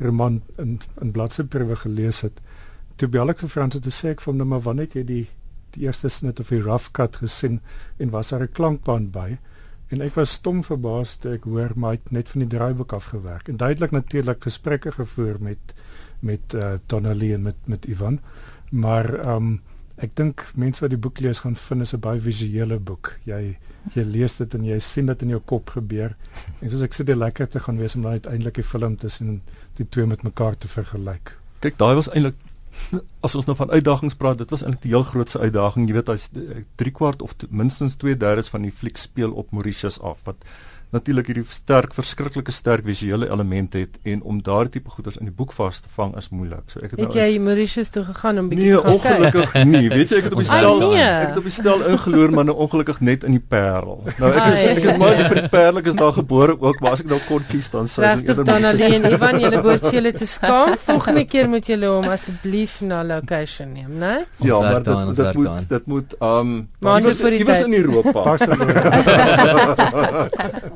[0.00, 2.40] roman in in bladsyperwe gelees het.
[2.96, 4.94] Toe bel ek vir Frans om te sê ek vir hom nou maar wanneer het
[4.94, 5.28] jy die
[5.78, 7.60] die eerste snit of die rough cut gesien
[7.98, 9.38] en was daar 'n klankband by?
[9.88, 12.92] En ek was stom verbaas toe ek hoor maar hy het net van die draaiboek
[12.92, 13.48] afgewerk.
[13.48, 15.74] En duidelik natuurlik gesprekke gevoer met
[16.20, 18.20] met uh, Donnelly en met met Ivan.
[18.70, 19.60] Maar ehm um,
[19.98, 23.16] ek dink mense wat die boek lees gaan vind is 'n baie visuele boek.
[23.24, 23.58] Jy
[23.94, 26.16] jy lees dit en jy sien dit in jou kop gebeur.
[26.60, 29.42] En soos ek sê dit lekker te gaan wees om dan uiteindelik die film tussen
[29.74, 31.32] die twee met mekaar te vergelyk.
[31.60, 32.34] Kyk, daai was eintlik
[33.26, 35.88] as ons nou van uitdagings praat, dit was eintlik die heel grootste uitdaging.
[35.88, 36.28] Jy weet as
[36.80, 40.44] 3 kwart of minstens 2/3 van die fliek speel op Mauritius af wat
[40.92, 45.34] natuurlik hierdie sterk verskriklike sterk visuele element het en om daardie tipe goeders in die
[45.34, 46.64] boek vas te vang is moeilik.
[46.72, 49.04] So ek het Het nou jy Mauritius toe gegaan om bietjie Nee, te gaan kyk?
[49.12, 49.88] ongelukkig nie.
[49.92, 51.02] Weet jy, ek het op die stel nee.
[51.02, 54.00] ek het op die stel ingeloer, maar nou ongelukkig net in die Parel.
[54.18, 56.80] Nou ek is ek is maar nie vir die Parel, ek is daar gebore ook,
[56.80, 59.84] maar as ek nou kon kies dan sou ek eerder dan alleen Ivan, julle behoort
[59.90, 60.74] vir julle te skaam.
[60.88, 64.14] Volgende keer moet julle hom asseblief na location neem, né?
[64.40, 67.38] Ons Ja, werk maar dit dit werk moet dit moet um Maar dit vir die
[67.44, 67.66] iewers tyd.
[67.66, 68.22] in Europa.
[68.28, 68.76] Barcelona.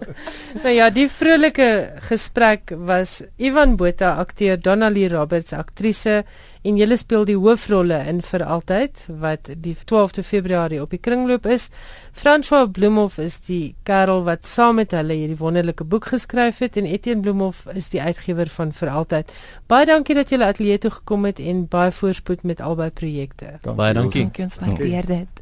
[0.64, 1.68] Nou ja, die vrolike
[2.08, 6.22] gesprek was Ivan Botha akteur, Donnelly Roberts aktrise
[6.62, 11.46] en julle speel die hoofrolle in vir altyd wat die 12de Februarie op die kringloop
[11.50, 11.68] is.
[12.14, 16.86] François Bloemhof is die kerel wat saam met hulle hierdie wonderlike boek geskryf het en
[16.86, 19.34] Etienne Bloemhof is die uitgewer van vir altyd.
[19.66, 23.56] Baie dankie dat julle ateljee toe gekom het en baie voorspoed met albei projekte.
[23.66, 24.28] Baie dankie.
[24.28, 25.41] Dankie ons waardeer dit.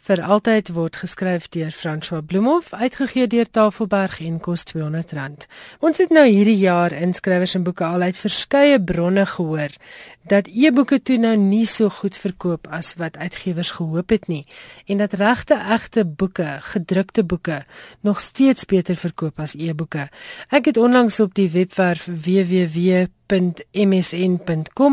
[0.00, 5.44] Vir altyd word geskryf deur François Bloemhof, uitgegee deur Tafelberg en kos R200.
[5.84, 9.76] Ons het nou hierdie jaar inskrywers en boeke al uit verskeie bronne gehoor
[10.30, 14.46] dat e-boeke toe nou nie so goed verkoop as wat uitgewers gehoop het nie
[14.86, 17.64] en dat regte egte boeke, gedrukte boeke
[18.06, 20.08] nog steeds beter verkoop as e-boeke.
[20.48, 23.02] Ek het onlangs op die webwerf www.msn.com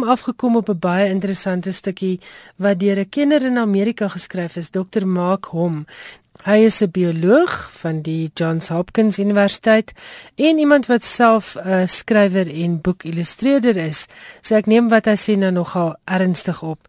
[0.04, 2.20] afgekom op 'n baie interessante stukkie
[2.56, 5.06] wat deur 'n kenner in Amerika geskryf is, Dr.
[5.06, 5.86] Mark Hom.
[6.46, 9.94] Hy is 'n bioloog van die Johns Hopkins Universiteit
[10.36, 14.08] en iemand wat self 'n skrywer en boekillustreerder is.
[14.42, 16.88] So ek neem wat hy sê nou nogal ernstig op.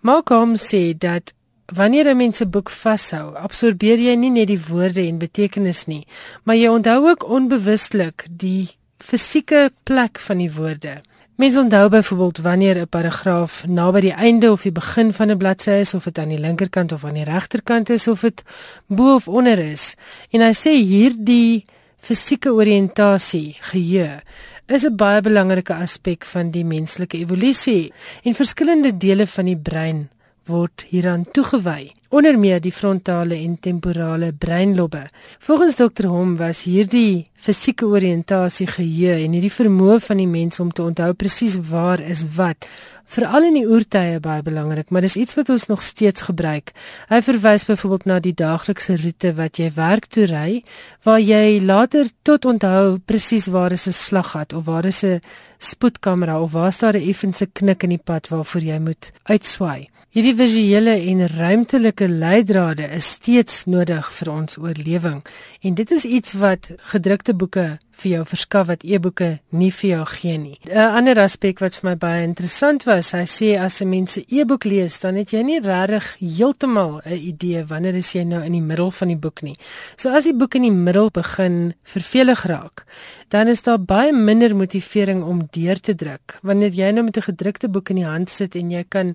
[0.00, 1.32] Mark Hom sê dat
[1.74, 6.06] Wanneer 'n mens 'n boek vashou, absorbeer jy nie net die woorde en betekenis nie,
[6.44, 11.02] maar jy onthou ook onbewuslik die fisieke plek van die woorde.
[11.36, 15.70] Mens onthou byvoorbeeld wanneer 'n paragraaf naby die einde of die begin van 'n bladsy
[15.70, 18.42] is of dit aan die linkerkant of aan die regterkant is of dit
[18.86, 19.94] bo of onder is.
[20.30, 21.64] En hy sê hierdie
[22.00, 24.22] fisieke oriëntasie, geheue,
[24.66, 30.08] is 'n baie belangrike aspek van die menslike evolusie en verskillende dele van die brein
[30.46, 35.06] word hieraan toegewy onder meer die frontale en temporale breinlobbe.
[35.38, 36.06] Volgens Dr.
[36.06, 41.12] Hom was hierdie fisieke oriëntasie geheue en hierdie vermoë van die mens om te onthou
[41.14, 42.66] presies waar is wat
[43.06, 46.72] veral in die oertye baie belangrik, maar dis iets wat ons nog steeds gebruik.
[47.10, 50.62] Hy verwys byvoorbeeld na die daaglikse roete wat jy werk toe ry,
[51.06, 55.20] waar jy later tot onthou presies waar is 'n slaggat of waar is 'n
[55.58, 59.88] spoedkamera of waar staan 'n effense knik in die pad waarvoor jy moet uitswaai.
[60.16, 65.18] Hierdie visuele en ruimtelike leidrade is steeds nodig vir ons oorlewing
[65.60, 67.66] en dit is iets wat gedrukte boeke
[68.00, 70.58] vir jou verskaf wat e-boeke nie vir jou gee nie.
[70.72, 74.24] 'n Ander aspek wat vir my baie interessant was, hy sê as 'n mens 'n
[74.28, 78.52] e-boek lees, dan het jy nie regtig heeltemal 'n idee wanneer is jy nou in
[78.52, 79.58] die middel van die boek nie.
[79.96, 82.86] So as die boek in die middel begin vervelig raak,
[83.28, 86.38] dan is daar baie minder motivering om deur te druk.
[86.42, 89.14] Wanneer jy nou met 'n gedrukte boek in die hand sit en jy kan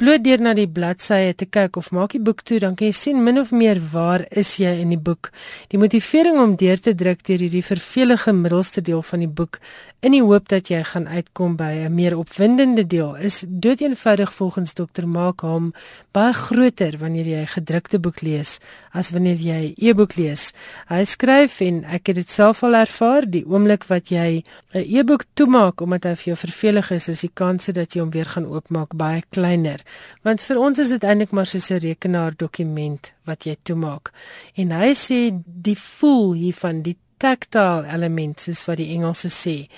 [0.00, 2.94] bloot deur na die bladsye te kyk of maak die boek toe, dan kan jy
[2.96, 5.28] sien min of meer waar is jy in die boek.
[5.68, 9.60] Die motivering om deur te druk deur hierdie vervelige middelste deel van die boek
[10.00, 14.72] in die hoop dat jy gaan uitkom by 'n meer opwindende deel is doeteenvoudig volgens
[14.74, 15.04] Dr.
[15.06, 15.72] Markham
[16.12, 18.58] baie groter wanneer jy 'n gedrukte boek lees
[18.92, 20.52] as wanneer jy 'n e-boek lees.
[20.88, 25.24] Hy skryf en ek het dit self al ervaar, die oomblik wat jy 'n e-boek
[25.34, 28.46] toemaak omdat hy vir jou vervelig is, is die kanse dat jy hom weer gaan
[28.46, 29.80] oopmaak baie kleiner.
[30.22, 34.12] Want vir ons is dit eintlik maar soos 'n rekenaar dokument wat jy toemaak.
[34.54, 39.68] En hy sê die voel hiervan die tactile element soos wat die Engelse sê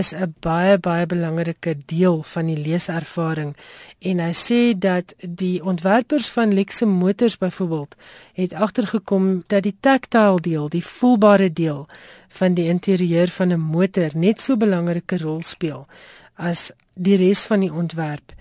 [0.00, 3.56] is 'n baie baie belangrike deel van die leeservaring
[3.98, 7.94] en hy sê dat die ontwerpers van Lexe motors byvoorbeeld
[8.32, 11.86] het agtergekom dat die tactile deel, die voelbare deel
[12.28, 15.86] van die interieur van 'n motor net so belangrike rol speel
[16.34, 18.32] as die res van die ontwerp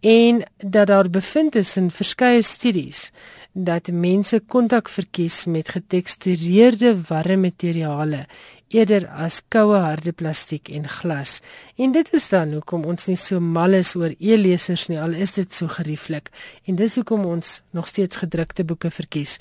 [0.00, 3.10] en dat daar bevind is in verskeie studies
[3.52, 8.26] dat mense kontak verkies met getekstureerde warm materiale
[8.68, 11.40] eerder as koue harde plastiek en glas.
[11.76, 15.32] En dit is dan hoekom ons nie so mal is oor e-lesers nie, al is
[15.38, 16.30] dit so gerieflik.
[16.68, 19.38] En dis hoekom ons nog steeds gedrukte boeke verkies.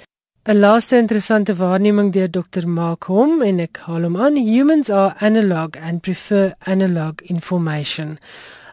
[0.48, 2.68] 'n Laaste interessante waarneming deur Dr.
[2.68, 8.18] Mark Hom en ek haal hom aan: Humans are analog and prefer analog information.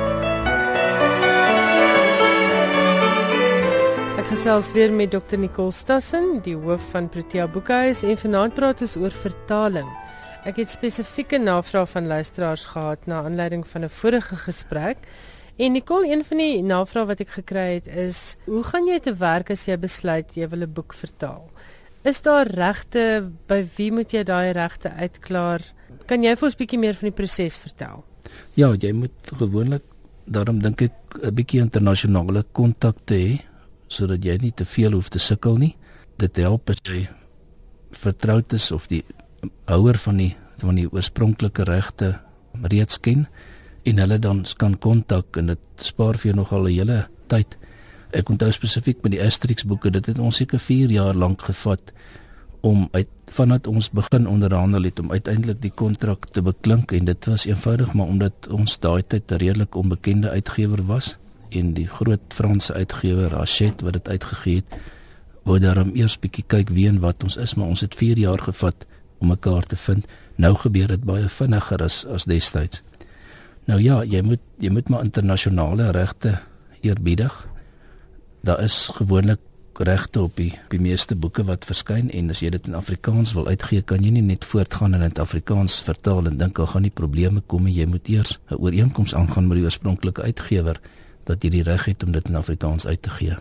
[4.30, 8.92] Gesels weer met Dr Nicole Stassen, die hoof van Protea Boekhuis en vanaand praat ons
[9.00, 9.88] oor vertaling.
[10.46, 14.98] Ek het spesifieke navrae van luisteraars gehad na aanleiding van 'n vorige gesprek.
[15.56, 19.14] En Nicole, een van die navrae wat ek gekry het is: "Hoe gaan jy te
[19.14, 21.50] werk as jy besluit jy wil 'n boek vertaal?
[22.04, 25.60] Is daar regte by wie moet jy daai regte uitklaar?
[26.06, 28.04] Kan jy vir ons bietjie meer van die proses vertel?"
[28.54, 29.82] Ja, jy moet gewoonlik
[30.24, 33.49] daarom dink ek 'n bietjie internasionale kontakte hê
[33.90, 35.74] sodat jy nie te veel hoef te sukkel nie.
[36.20, 37.08] Dit help as jy
[38.00, 39.02] vertroud is of die
[39.68, 42.18] houer van die van die oorspronklike regte
[42.68, 43.24] reeds ken
[43.88, 47.56] en hulle dan kan kontak en dit spaar vir jou nogal 'n hele tyd.
[48.12, 51.92] Ek onthou spesifiek met die Asterix boeke, dit het ons seker 4 jaar lank gevat
[52.60, 57.24] om uit vanat ons begin onderhandel het om uiteindelik die kontrak te beklink en dit
[57.24, 61.18] was eenvoudig maar omdat ons daai tyd 'n redelik onbekende uitgewer was
[61.56, 64.76] en die groot Franse uitgewer Hachette wat dit uitgegee het
[65.42, 68.38] wou daarom eers bietjie kyk wie en wat ons is maar ons het 4 jaar
[68.38, 68.86] gevat
[69.20, 70.06] om mekaar te vind.
[70.36, 72.82] Nou gebeur dit baie vinniger as as destyds
[73.70, 76.38] nou ja jy moet jy moet maar internasionale regte
[76.80, 77.32] eerbiedig.
[78.42, 79.40] Daar is gewoonlik
[79.80, 83.48] regte op die die meeste boeke wat verskyn en as jy dit in Afrikaans wil
[83.48, 86.92] uitgee kan jy nie net voortgaan en dit Afrikaans vertaal en dink al gaan nie
[86.92, 87.76] probleme kom nie.
[87.78, 90.80] Jy moet eers 'n ooreenkoms aangaan met die oorspronklike uitgewer
[91.30, 93.38] dat jy die reg het om dit in Afrikaans uit te gee.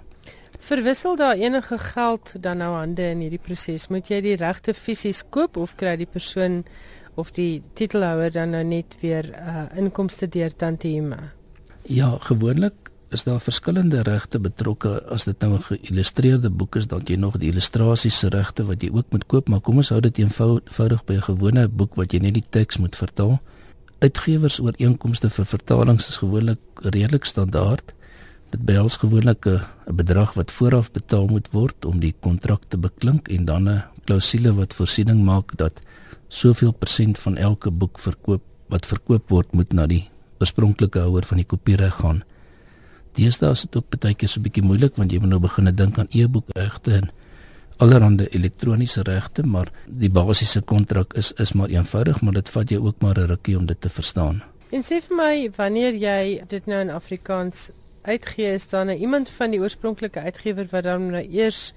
[0.70, 3.88] Verwissel daar enige geld dan nou hande in hierdie proses?
[3.90, 6.64] Moet jy die regte fisies koop of kry die persoon
[7.20, 11.18] of die titelhouer dan nou net weer uh, inkomste deur tantieme?
[11.90, 17.02] Ja, gewoonlik is daar verskillende regte betrokke as dit nou 'n geïllustreerde boek is dan
[17.06, 20.18] jy nog die illustrasiese regte wat jy ook moet koop maar kom ons hou dit
[20.18, 23.40] eenvoudig by 'n gewone boek wat jy net die teks moet vertaal
[24.00, 27.94] uitgewers ooreenkomste vir vertalings is gewoonlik redelik standaard.
[28.50, 29.62] Dit behels gewoonlik 'n
[29.96, 34.54] bedrag wat vooraf betaal moet word om die kontrak te beklink en dan 'n klousule
[34.54, 35.82] wat voorsiening maak dat
[36.28, 40.10] soveel persent van elke boek verkoop wat verkoop word moet na die
[40.40, 42.24] oorspronklike houer van die kopiereg gaan.
[43.18, 45.76] Deesdae is dit ook baie keer so 'n bietjie moeilik want jy moet nou begin
[45.76, 47.10] dink aan e-boekregte en
[47.80, 52.82] allerhande elektroniese regte, maar die basiese kontrak is is maar eenvoudig, maar dit vat jou
[52.86, 54.44] ook maar 'n rukkie om dit te verstaan.
[54.70, 57.70] En sê vir my, wanneer jy dit nou in Afrikaans
[58.02, 61.74] uitgee, is daar nou iemand van die oorspronklike uitgewer wat dan nou eers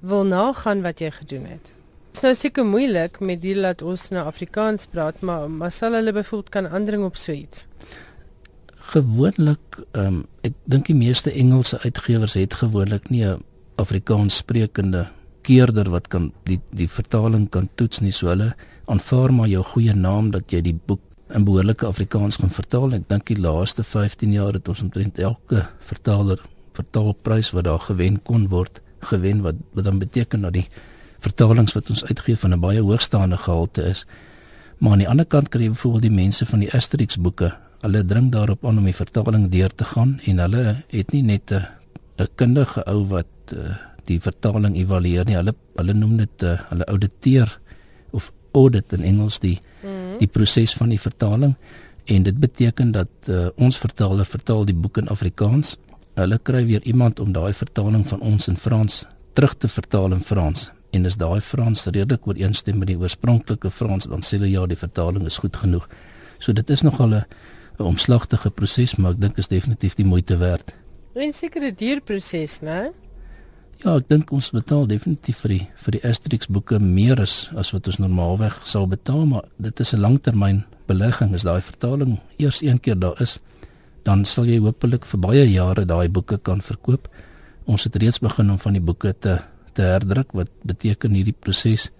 [0.00, 1.72] wil nagaan wat jy gedoen het?
[2.12, 5.92] Dit is nou seker moeilik met die laat ons nou Afrikaans praat, maar maar sal
[5.92, 7.66] hulle bevoel kan aandring op so iets?
[8.92, 13.42] Gewoonlik, ehm um, ek dink die meeste Engelse uitgewers het gewoonlik nie 'n
[13.76, 15.08] Afrikaans sprekende
[15.42, 18.52] keerder wat kan die die vertaling kan toets nie so hulle
[18.86, 21.00] aanvaar maar jou goeie naam dat jy die boek
[21.32, 22.94] in behoorlike Afrikaans gaan vertaal.
[22.98, 26.42] Ek dink die laaste 15 jaar het ons omtrent elke vertaler
[26.76, 30.66] vertaalprys wat daar gewen kon word gewen wat wat dan beteken dat die
[31.22, 34.06] vertalings wat ons uitgee van 'n baie hoogstaande gehalte is.
[34.78, 37.52] Maar aan die ander kant kry jy byvoorbeeld die mense van die Asterix boeke.
[37.80, 41.52] Hulle dring daarop aan om die vertaling deur te gaan en hulle het nie net
[41.52, 41.66] 'n
[42.18, 45.36] 'n kundige ou wat uh, die vertaling evalueer nie.
[45.36, 47.58] Hulle hulle noem dit uh, hulle auditeer
[48.12, 50.18] of audit in Engels die mm -hmm.
[50.18, 51.54] die proses van die vertaling
[52.04, 55.76] en dit beteken dat uh, ons vertaler vertaal die boek in Afrikaans
[56.14, 60.24] hulle kry weer iemand om daai vertaling van ons in Frans terug te vertaal in
[60.24, 64.66] Frans en as daai Frans redelik ooreenstem met die oorspronklike Frans dan sê hulle ja
[64.66, 65.88] die vertaling is goed genoeg.
[66.38, 67.24] So dit is nogal 'n
[67.78, 70.74] omslagtige proses maar ek dink is definitief die moeite werd.
[71.14, 72.92] 'n Sekere duur proses, né?
[73.82, 77.72] Ja, ek dink ons betaal definitief vir die vir die Asterix boeke meer as as
[77.74, 82.62] wat ons normaalweg sal betaal, maar dit is 'n langtermyn belegging as daai vertaling eers
[82.62, 83.40] een keer daar is
[84.04, 87.08] dan sal jy hopelik vir baie jare daai boeke kan verkoop.
[87.66, 89.38] Ons het reeds begin om van die boeke te
[89.74, 91.90] te herdruk wat beteken hierdie proses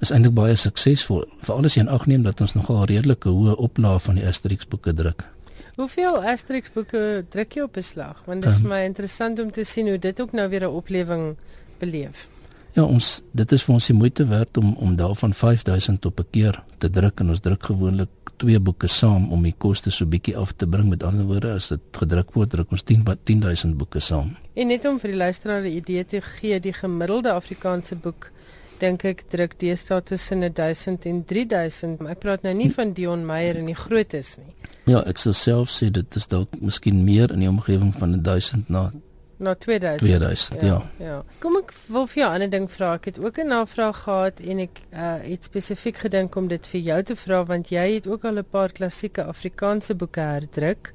[0.00, 1.24] is eintlik baie suksesvol.
[1.38, 5.33] Veral as jy aanneem dat ons nogal redelike hoë oplaag van die Asterix boeke druk.
[5.74, 8.20] Hoeveel Asterix boeke druk jy op beslag?
[8.28, 10.70] Want dit is um, my interessant om te sien hoe dit ook nou weer 'n
[10.70, 11.36] oplewing
[11.78, 12.28] beleef.
[12.74, 16.26] Ja, ons dit is vir ons die moeite werd om om daarvan 5000 op 'n
[16.30, 20.36] keer te druk en ons druk gewoonlik twee boeke saam om die koste so bietjie
[20.36, 20.88] af te bring.
[20.88, 24.36] Met ander woorde, as dit gedruk word, druk ons 10 10000 boeke saam.
[24.54, 28.30] En net om vir die luisteraar 'n idee te gee, die gemiddelde Afrikaanse boek
[28.78, 32.00] dink ek druk deesdae tussen 1000 en 3000.
[32.08, 34.54] Ek praat nou nie van Dion Meyer en die grootes nie.
[34.84, 38.68] Ja, ek sou self sê dit is dalk miskien meer in die omgewing van 1000
[38.68, 38.90] na
[39.36, 39.98] na 2000.
[40.08, 40.66] 2000, ja.
[40.66, 41.06] Ja.
[41.06, 41.22] ja.
[41.38, 42.94] Kom ek wil vir jou 'n ander ding vra.
[42.94, 46.80] Ek het ook 'n navraag gehad en ek uh, het spesifiek gedink om dit vir
[46.80, 50.92] jou te vra want jy het ook al 'n paar klassieke Afrikaanse boeke herdruk.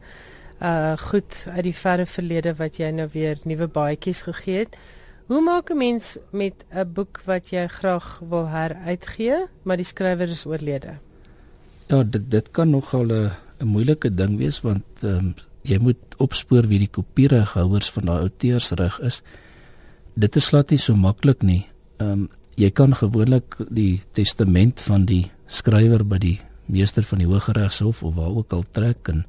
[0.62, 4.78] Uh goed uit die verre verlede wat jy nou weer nuwe baadjies gegee het.
[5.28, 10.30] Hoe maak 'n mens met 'n boek wat jy graag wil heruitgee, maar die skrywer
[10.30, 10.98] is oorlede?
[11.88, 15.34] Ja, dit dit kan nogal 'n 'n moeilike ding wees want ehm um,
[15.64, 19.22] jy moet opspoor wie die kopieregehouers van daai outeursreg is.
[20.16, 21.66] Dit is glad nie so maklik nie.
[22.00, 27.28] Ehm um, jy kan gewoonlik die testament van die skrywer by die meester van die
[27.28, 29.24] Hooggeregshof of waar ook al trek en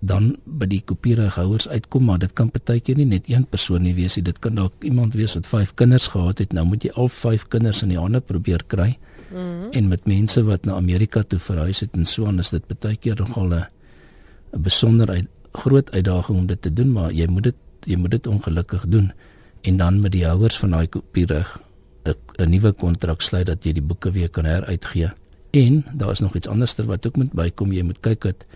[0.00, 4.16] dan by die kopieregehouers uitkom, maar dit kan partykeer nie net een persoon nie wees
[4.16, 4.24] nie.
[4.28, 6.52] Dit kan dalk iemand wees wat 5 kinders gehad het.
[6.52, 8.96] Nou moet jy al 5 kinders in die hande probeer kry.
[9.30, 9.70] Mm -hmm.
[9.70, 12.96] En met mense wat na Amerika toe verhuis het en so aan is dit baie
[12.96, 13.66] keer nogal 'n
[14.52, 18.26] 'n besonderheid groot uitdaging om dit te doen, maar jy moet dit jy moet dit
[18.26, 19.12] ongelukkig doen
[19.60, 21.60] en dan met die houers van daai kopiereg
[22.36, 25.10] 'n nuwe kontrak sluit dat jy die boeke weer kan heruitgee.
[25.50, 27.72] En daar is nog iets anderster wat ook moet bykom.
[27.72, 28.46] Jy moet kyk dat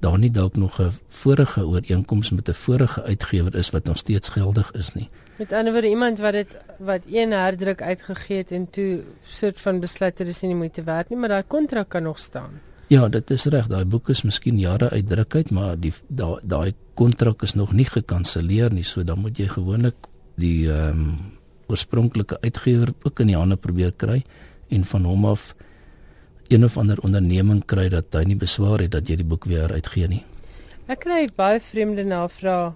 [0.00, 4.28] daar nie dalk nog 'n vorige ooreenkoms met 'n vorige uitgewer is wat nog steeds
[4.28, 5.08] geldig is nie.
[5.36, 9.80] Met ander woorde iemand wat dit wat een herdruk uitgegee het en toe soort van
[9.80, 12.50] besluit dit is nie moeite werd nie, maar daai kontrak kan nog staan.
[12.86, 13.66] Ja, dit is reg.
[13.66, 17.84] Daai boek is miskien jare uitdruk uit, maar die daai daai kontrak is nog nie
[17.84, 19.94] gekanselleer nie, so dan moet jy gewoonlik
[20.34, 21.16] die ehm um,
[21.68, 24.22] oorspronklike uitgewer ook in die hande probeer kry
[24.68, 25.54] en van hom af
[26.48, 29.72] een of ander onderneming kry dat hy nie beswaar het dat jy die boek weer
[29.72, 30.24] uitgee nie.
[30.88, 32.72] Ek kry baie vreemde navrae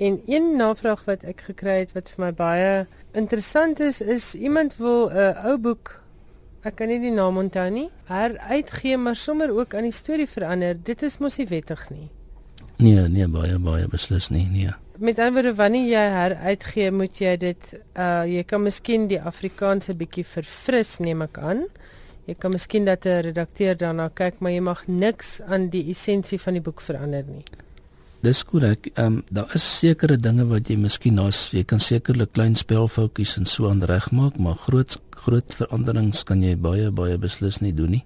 [0.00, 2.70] en een navraag wat ek gekry het wat vir my baie
[3.12, 6.00] interessant is, is iemand wil 'n uh, ou boek
[6.60, 7.86] Ek kan nie die naam onthou nie.
[8.04, 10.76] Her uitgee maar sommer ook aan die storie verander.
[10.76, 12.10] Dit is mos nie wettig nie.
[12.76, 14.74] Nee, nee, baie baie beslis nie, nee.
[15.00, 19.20] Met ander woorde, wanneer jy her uitgee, moet jy dit uh jy kan miskien die
[19.20, 21.64] Afrikaanse bietjie verfris, neem ek aan.
[22.26, 26.40] Jy kan miskien dat 'n redakteur daarna kyk, maar jy mag niks aan die essensie
[26.40, 27.44] van die boek verander nie.
[28.20, 28.90] Dis korrek.
[28.94, 33.36] Ehm um, daar is sekere dinge wat jy miskien nou jy kan sekerlik klein spelfoutjies
[33.36, 37.90] en so aan regmaak, maar groot groot veranderings kan jy baie baie beslis nie doen
[37.90, 38.04] nie.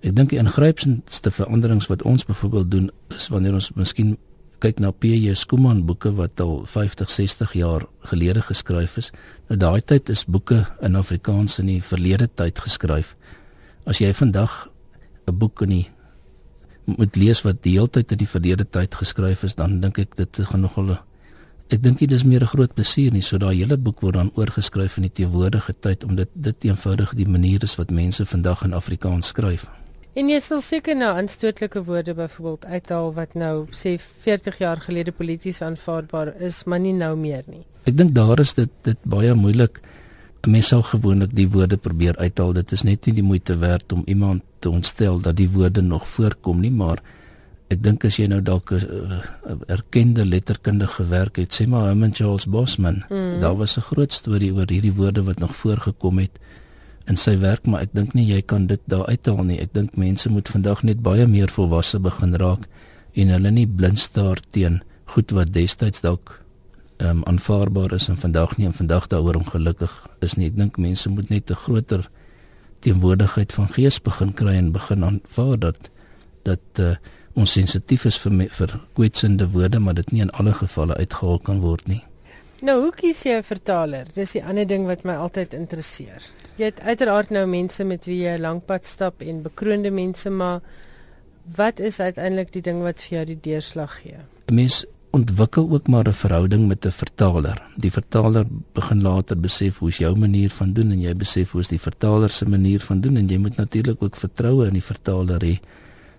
[0.00, 4.16] Ek dink die ingrypendste veranderings wat ons byvoorbeeld doen is wanneer ons miskien
[4.64, 5.34] kyk na P.J.
[5.36, 9.12] Skuman boeke wat al 50, 60 jaar gelede geskryf is.
[9.50, 13.14] Nou daai tyd is boeke in Afrikaans in die verlede tyd geskryf.
[13.86, 14.68] As jy vandag
[15.26, 15.88] 'n boek in die
[16.86, 20.16] moet lees wat die hele tyd in die verlede tyd geskryf is, dan dink ek
[20.16, 20.98] dit gaan nogal
[21.74, 24.30] ek dink dit is meer 'n groot plesier nie so daai hele boek word dan
[24.34, 28.72] oorgeskryf in die teenwoordige tyd omdat dit eenvoudig die manier is wat mense vandag in
[28.72, 29.66] Afrikaans skryf.
[30.14, 35.12] En jy sal seker nou aanstootlike woorde byvoorbeeld uithaal wat nou sê 40 jaar gelede
[35.12, 37.66] polities aanvaarbaar is, maar nie nou meer nie.
[37.84, 39.80] Ek dink daar is dit dit baie moeilik.
[40.46, 42.52] Mense sal gewoonlik die woorde probeer uithaal.
[42.52, 46.06] Dit is net nie die moeite werd om iemand te ontstel dat die woorde nog
[46.08, 47.02] voorkom nie, maar
[47.70, 52.46] ek dink as jy nou dalk 'n erkende letterkundige gewerk het, sê maar Herman Charles
[52.46, 53.40] Bosman, mm.
[53.40, 56.38] daar was 'n groot storie oor hierdie woorde wat nog voorgekom het
[57.06, 59.60] in sy werk, maar ek dink nie jy kan dit daar uithaal nie.
[59.60, 62.66] Ek dink mense moet vandag net baie meer volwasse begin raak
[63.14, 66.45] en hulle nie blind staar teen goed wat destyds dalk
[66.98, 70.46] um, aanvaarbaar is en vandag nie en vandag daaroor ongelukkig is nie.
[70.46, 72.08] Ek dink mense moet net 'n groter
[72.80, 75.90] teenwoordigheid van gees begin kry en begin aanvaar dat
[76.42, 76.96] dat uh,
[77.34, 81.60] ons sensitief is vir vir kwetsende woorde, maar dit nie in alle gevalle uitgehaal kan
[81.60, 82.04] word nie.
[82.64, 84.06] Nou, hoe kies jy 'n vertaler?
[84.14, 86.22] Dis die ander ding wat my altyd interesseer.
[86.56, 90.30] Jy het uiteraard nou mense met wie jy 'n lang pad stap en bekroonde mense,
[90.30, 90.60] maar
[91.56, 94.16] wat is uiteindelik die ding wat vir jou die deurslag gee?
[94.48, 94.86] 'n Mens
[95.16, 97.62] ontwikkel ook maar 'n verhouding met 'n vertaler.
[97.76, 101.60] Die vertaler begin later besef hoe is jou manier van doen en jy besef hoe
[101.60, 104.82] is die vertaler se manier van doen en jy moet natuurlik ook vertroue in die
[104.82, 105.60] vertaler hê.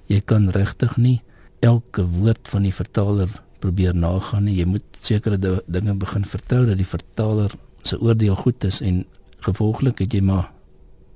[0.05, 1.21] Jy kan regtig nie
[1.59, 3.29] elke woord van die vertaler
[3.59, 4.55] probeer nagaan nie.
[4.55, 9.05] Jy moet sekere dinge begin vertrou dat die vertaler se oordeel goed is en
[9.39, 10.51] gevolglik het jy maar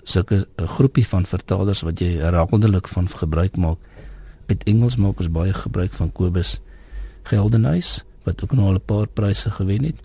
[0.04, 3.78] sulke 'n groepie van vertalers wat jy herhaaldelik van gebruik maak.
[4.48, 6.62] Uit Engels maak ons baie gebruik van Kobus
[7.24, 10.02] Geldenhuys wat ook nog 'n paar pryse gewen het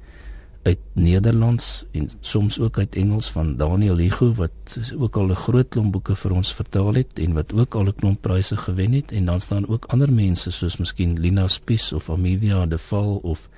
[0.66, 5.68] uit Nederlands en soms ook uit Engels van Daniel Hugo wat ook al 'n groot
[5.68, 9.12] klomp boeke vir ons vertaal het en wat ook al 'n klomp pryse gewen het
[9.12, 13.48] en dan staan ook ander mense soos miskien Lina Spies of Amelia de Val of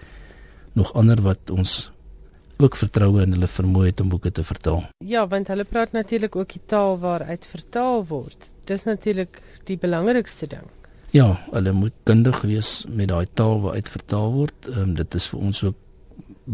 [0.72, 1.90] nog ander wat ons
[2.58, 4.88] ook vertroue in hulle vermoë het om boeke te vertaal.
[5.04, 8.50] Ja, want hulle praat natuurlik ook die taal waaruit vertaal word.
[8.64, 10.66] Dis natuurlik die belangrikste ding.
[11.18, 14.66] Ja, hulle moet kundig wees met daai taal wat uitvertaal word.
[14.70, 15.78] Ehm um, dit is vir ons ook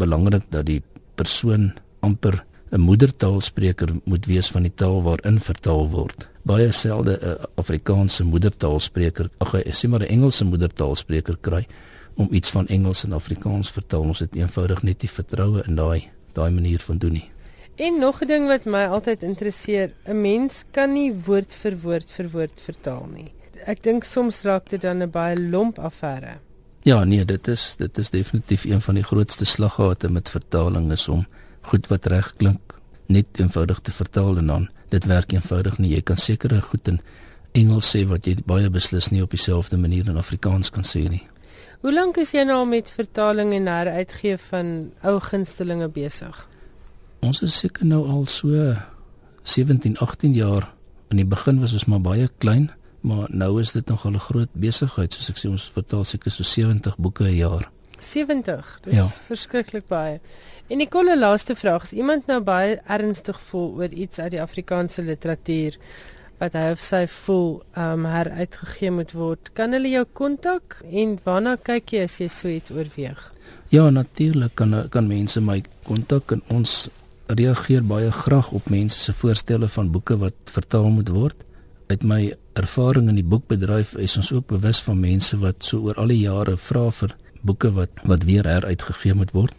[0.03, 0.81] belangrik dat die
[1.21, 1.73] persoon
[2.07, 2.39] amper
[2.71, 6.29] 'n moedertaalspreker moet wees van die taal waarin vertaal word.
[6.43, 11.67] Baie selde 'n Afrikaanse moedertaalspreker, ag, ek sê maar 'n Engelse moedertaalspreker kry
[12.17, 14.03] om iets van Engels en Afrikaans vertaal.
[14.03, 17.31] Ons het eenvoudig net nie vertroue in daai daai manier van doen nie.
[17.77, 22.11] En nog 'n ding wat my altyd interesseer, 'n mens kan nie woord vir woord
[22.11, 23.34] vir woord vertaal nie
[23.67, 26.39] ek dink soms raak dit dan 'n baie lomp affære.
[26.83, 31.09] Ja, nee, dit is dit is definitief een van die grootste slaggate met vertaling is
[31.09, 31.27] om
[31.61, 32.75] goed wat reg klink
[33.07, 35.95] net eenvoudig te vertaal en dan dit werk eenvoudig nie.
[35.95, 37.01] Jy kan seker goed in
[37.53, 41.23] Engels sê wat jy baie beslis nie op dieselfde manier in Afrikaans kan sê nie.
[41.81, 46.49] Hoe lank is jy nou met vertaling en heruitgee van ou gunstelinge besig?
[47.21, 48.75] Ons is seker nou al so
[49.43, 50.73] 17, 18 jaar.
[51.09, 52.71] In die begin was ons maar baie klein
[53.05, 56.43] maar nou is dit nogal 'n groot besigheid soos ek sê ons vertaal seker so
[56.43, 57.71] 70 boeke 'n jaar.
[57.99, 59.07] 70 dis ja.
[59.27, 60.21] verskriklik baie.
[60.69, 61.83] En die kolle laaste vraag.
[61.83, 65.77] Is iemand nou baie ernstig voel oor iets uit die Afrikaanse literatuur
[66.41, 69.53] wat hy of sy voel um heruitgegee moet word?
[69.53, 73.21] Kan hulle jou kontak en waarna kyk jy as jy so iets oorweeg?
[73.69, 76.89] Ja natuurlik kan kan mense my kontak en ons
[77.27, 81.45] reageer baie graag op mense se voorstelle van boeke wat vertaal moet word.
[81.89, 85.99] Uit my ervaring in die boekbedryf is ons ook bewus van mense wat so oor
[86.01, 89.55] al die jare vra vir boeke wat wat weer heruitgegee moet word.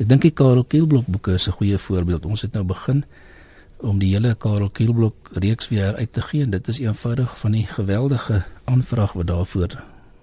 [0.00, 2.24] Ek dink die Karel Kielblok boeke is 'n goeie voorbeeld.
[2.24, 3.04] Ons het nou begin
[3.80, 7.52] om die hele Karel Kielblok reeks weer uit te gee en dit is eenvoudig van
[7.52, 9.82] die geweldige aanvraag wat daarvoor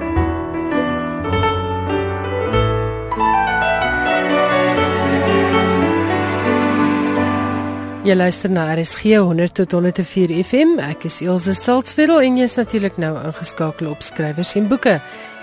[8.02, 10.72] Jy luister na RSG 100 tot 104 FM.
[10.82, 14.96] Ek is Elsje Salzwetel en jy's natuurlik nou ingeskakel op skrywers en boeke.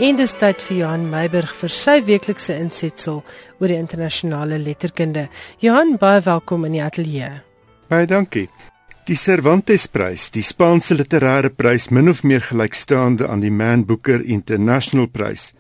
[0.04, 5.30] En dis tyd vir Johan Meiburg vir sy weeklikse insetsel oor die internasionale letterkunde.
[5.64, 7.30] Johan, baie welkom in die ateljee.
[7.88, 8.50] Baie dankie.
[9.08, 15.08] Die Cervantes-prys, die Spaanse literêre prys min of meer gelykstaande aan die Man Booker International
[15.08, 15.54] Prys,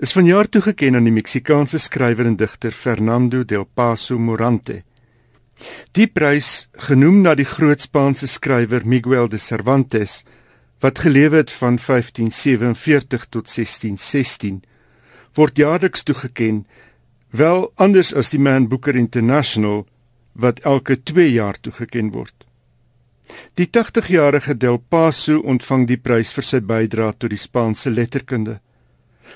[0.00, 4.80] is vanjaar toegekend aan die Meksikaanse skrywer en digter Fernando del Paso Morante.
[5.92, 10.22] Die prys, genoem na die groot Spaanse skrywer Miguel de Cervantes,
[10.82, 14.62] wat gelewe het van 1547 tot 1616,
[15.34, 16.66] word jaarliks toegekend,
[17.30, 19.86] wel anders as die Man Booker International
[20.32, 22.34] wat elke 2 jaar toegekend word.
[23.56, 28.60] Die 80-jarige Del Paso ontvang die prys vir sy bydrae tot die Spaanse letterkunde.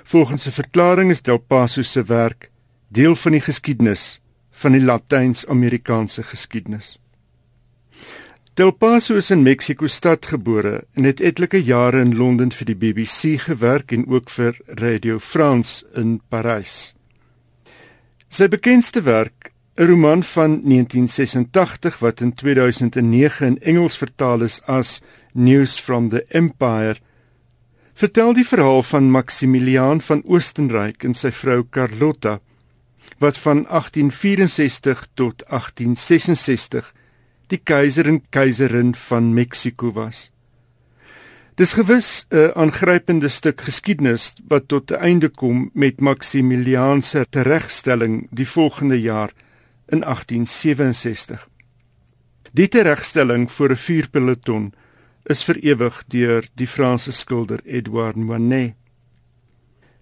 [0.04, 2.50] Volgens 'n verklaring is Del Paso se werk
[2.88, 4.20] deel van die geskiedenis
[4.57, 6.96] van die Latyns-Amerikaanse geskiedenis.
[8.57, 12.76] Del Paso is in Mexico stad gebore en het etlike jare in Londen vir die
[12.80, 16.94] BBC gewerk en ook vir Radio France in Parys.
[18.32, 25.02] Sy bekendste werk, 'n roman van 1986 wat in 2009 in Engels vertaal is as
[25.34, 26.96] News from the Empire,
[27.92, 32.40] vertel die verhaal van Maximiliaan van Oostenryk en sy vrou Carlotta
[33.18, 36.94] wat van 1864 tot 1866
[37.46, 40.30] die keiser en keiserin van Mexiko was.
[41.56, 48.28] Dis gewis 'n aangrypende stuk geskiedenis wat tot 'n einde kom met Maximiliaan se teregstelling
[48.30, 49.32] die volgende jaar
[49.88, 51.48] in 1867.
[52.52, 54.72] Die teregstelling voor 'n vuurpeloton
[55.22, 58.74] is vir ewig deur die Franse skilder Edouard Monet.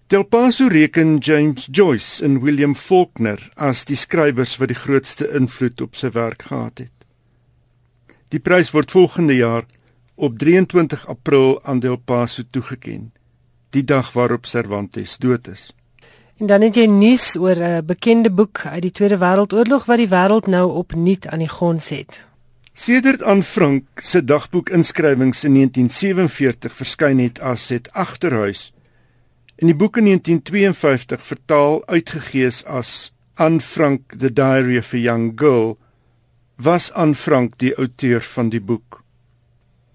[0.07, 5.81] Del Paso reken James Joyce en William Faulkner as die skrywers wat die grootste invloed
[5.81, 7.07] op sy werk gehad het.
[8.29, 9.65] Die prys word volgende jaar
[10.13, 13.15] op 23 April aan Del Paso toegekend,
[13.73, 15.71] die dag waarop Cervantes dood is.
[16.37, 20.13] En dan het jy nuus oor 'n bekende boek uit die Tweede Wêreldoorlog wat die
[20.13, 22.27] wêreld nou opnuut aan die gons het.
[22.73, 28.74] Sedert aan Frank se dagboek inskrywings in 1947 verskyn het as het agterhuis
[29.55, 35.31] in die boek in 1952 vertaal uitgegee as Anne Frank the Diary of a Young
[35.39, 35.77] Girl
[36.55, 39.03] was aan Frank die outeur van die boek.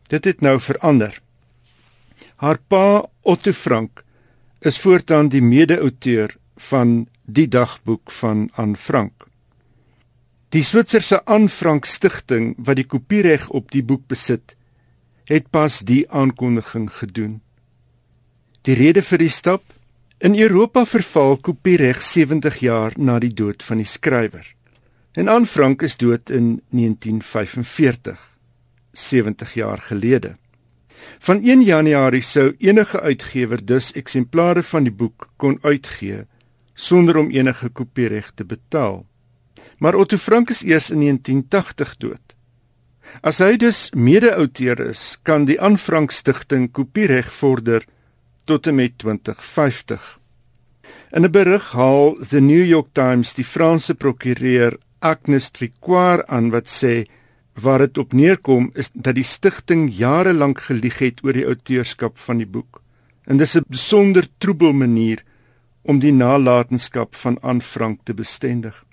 [0.09, 1.21] Dit het nou verander.
[2.37, 4.05] Haar pa Otto Frank
[4.61, 9.27] is voortaan die mede-outeur van die dagboek van aan Frank.
[10.51, 14.57] Die Switserse Aan Frank Stichting wat die kopiereg op die boek besit,
[15.31, 17.41] het pas die aankondiging gedoen.
[18.69, 19.63] Die rede vir die stap
[20.21, 24.45] in Europa verval kopiereg 70 jaar na die dood van die skrywer.
[25.17, 28.19] En Anne Frank is dood in 1945,
[28.93, 30.37] 70 jaar gelede.
[31.25, 36.27] Van 1 Januarie sou enige uitgewer dus eksemplare van die boek kon uitgee
[36.75, 39.07] sonder om enige kopiereg te betaal.
[39.79, 42.37] Maar Otto Frank is eers in 1980 dood.
[43.25, 47.85] As hy dus mede-outeur is, kan die Anne Frank Stichting kopiereg vorder
[48.51, 50.19] tot en met 2050.
[51.15, 56.69] In 'n berig haal The New York Times die Franse prokureur Agnes Triquar aan wat
[56.69, 57.07] sê
[57.55, 62.19] waar dit op neerkom is dat die stigting jare lank gelieg het oor die outeurskap
[62.19, 62.83] van die boek.
[63.27, 65.23] En dis 'n besonder troebel manier
[65.83, 68.85] om die nalatenskap van Anne Frank te bestendig.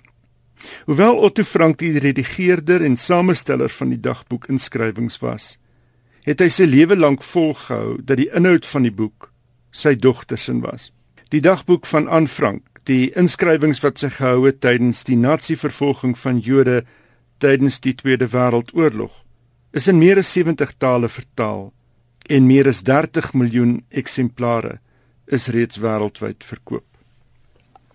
[0.86, 5.58] Hoewel Otto Frank die redigeerder en samesteller van die dagboek inskrywings was,
[6.22, 9.27] het hy sy lewe lank volgehou dat die inhoud van die boek
[9.70, 10.92] sy dogter se was.
[11.28, 16.40] Die dagboek van Anne Frank die inskrywings wat sy gehou het tydens die nazi-vervolging van
[16.44, 16.82] Jode
[17.42, 19.12] tydens die Tweede Wêreldoorlog
[19.76, 21.68] is in meer as 70 tale vertaal
[22.32, 24.78] en meer as 30 miljoen eksemplare
[25.26, 26.84] is reeds wêreldwyd verkoop.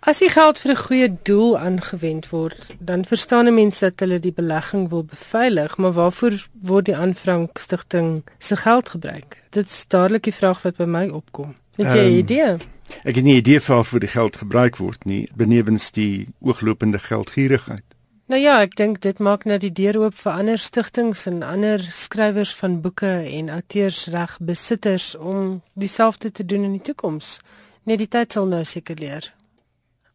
[0.05, 4.19] As die geld vir 'n goeie doel aangewend word, dan verstaan 'n mens dat hulle
[4.19, 9.41] die belegging wil beveilig, maar waarvoor word die Aanfrank Stichting se geld gebruik?
[9.49, 11.55] Dit is dadelik die vraag wat by my opkom.
[11.75, 12.57] Het jy 'n um, idee?
[13.03, 17.83] Ek het nie 'n idee hoe die geld gebruik word nie, benewens die ooglopende geldgierigheid.
[18.25, 21.81] Nou ja, ek dink dit maak net die deur oop vir ander stigtings en ander
[21.91, 27.39] skrywers van boeke en auteursreg besitters om dieselfde te doen in die toekoms.
[27.83, 29.33] Net die tyd sal nou seker leer.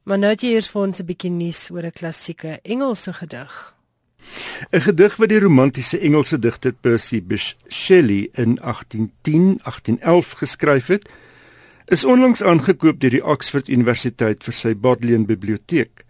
[0.03, 3.75] Maar nou het jy eers vir ons 'n bietjie nuus oor 'n klassieke Engelse gedig.
[4.73, 11.09] 'n Gedig wat die romantiese Engelse digter Percy Bysshe Shelley in 1810-1811 geskryf het
[11.89, 16.05] is onlangs aangekoop deur die Oxford Universiteit vir sy Bodleian biblioteek.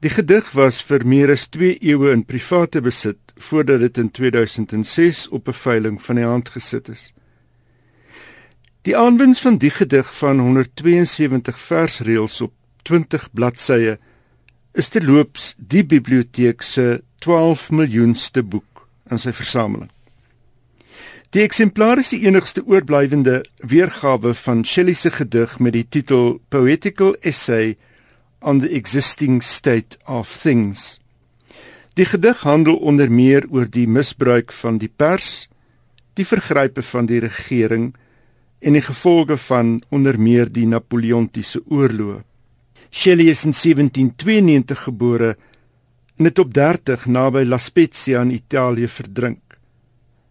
[0.00, 5.28] Die gedig was vir meer as 2 eeue in private besit voordat dit in 2006
[5.28, 7.12] op 'n veiling van die hand gesit is.
[8.82, 13.98] Die aanwinst van die gedig van 172 versreëls op 20 bladsye
[14.72, 19.90] is terloops die biblioteek se 12 miljoenste boek in sy versameling.
[21.36, 27.12] Die eksemplaar is die enigste oorblywende weergawe van Shelley se gedig met die titel Poetical
[27.20, 27.74] Essay
[28.40, 30.96] on the Existing State of Things.
[32.00, 35.50] Die gedig handel onder meer oor die misbruik van die pers,
[36.16, 37.90] die vergrype van die regering
[38.64, 42.22] en die gevolge van onder meer die Napoleontiese oorloë.
[42.88, 45.34] Shelley is in 1792 gebore
[46.16, 49.45] en het op 30 naby La Spezia in Italië verdrink.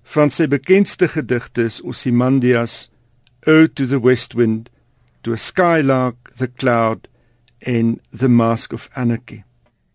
[0.06, 2.92] Van sy bekendste gedigte is Ozymandias,
[3.48, 4.70] Ode to the West Wind,
[5.24, 7.08] To a Skylark, The Cloud
[7.66, 9.42] en The Mask of Anarchy.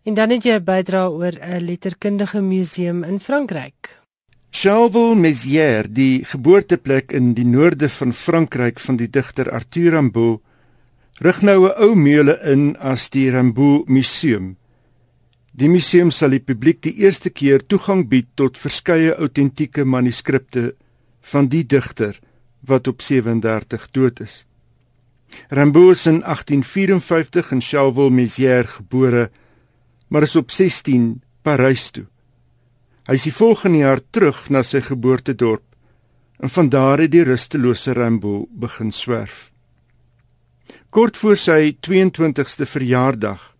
[0.02, 4.00] En dan het jy 'n bydra oor 'n letterkundige museum in Frankryk.
[4.50, 10.40] Charleville-Mézières, die geboorteplek in die noorde van Frankryk van die digter Arthur Rimbaud,
[11.20, 14.56] rig nou 'n ou meule in as die Rimbaud Museum.
[15.61, 20.70] Die museum sal die publiek die eerste keer toegang bied tot verskeie autentieke manuskripte
[21.32, 22.16] van die digter
[22.70, 24.46] wat op 37 dood is.
[25.52, 29.28] Rimbaud is in 1854 in Charleville-Mézières gebore
[30.08, 32.06] maar is op 16 Parys toe.
[33.06, 35.66] Hy is die volgende jaar terug na sy geboortedorp
[36.40, 39.50] en van daar het die rustelose Rimbaud begin swerf.
[40.88, 43.50] Kort voor sy 22ste verjaardag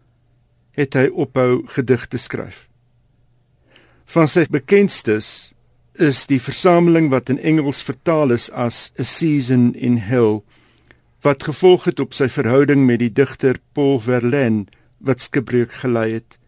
[0.81, 2.66] het hy ophou gedigte skryf.
[4.11, 5.53] Van sy bekendstes
[6.01, 10.41] is die versameling wat in Engels vertaal is as A Season in Hell
[11.22, 14.64] wat gevolg het op sy verhouding met die digter Paul Verlaine
[15.05, 16.39] wat skipbreuk gelei het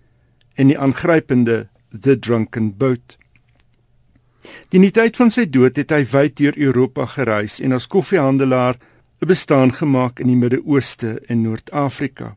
[0.57, 3.18] en die aangrypende The Drunken Boat.
[4.72, 8.80] Die tyd van sy dood het hy wyd deur Europa gereis en as koffiehandelaar
[9.22, 12.37] 'n bestaan gemaak in die Midde-Ooste en Noord-Afrika.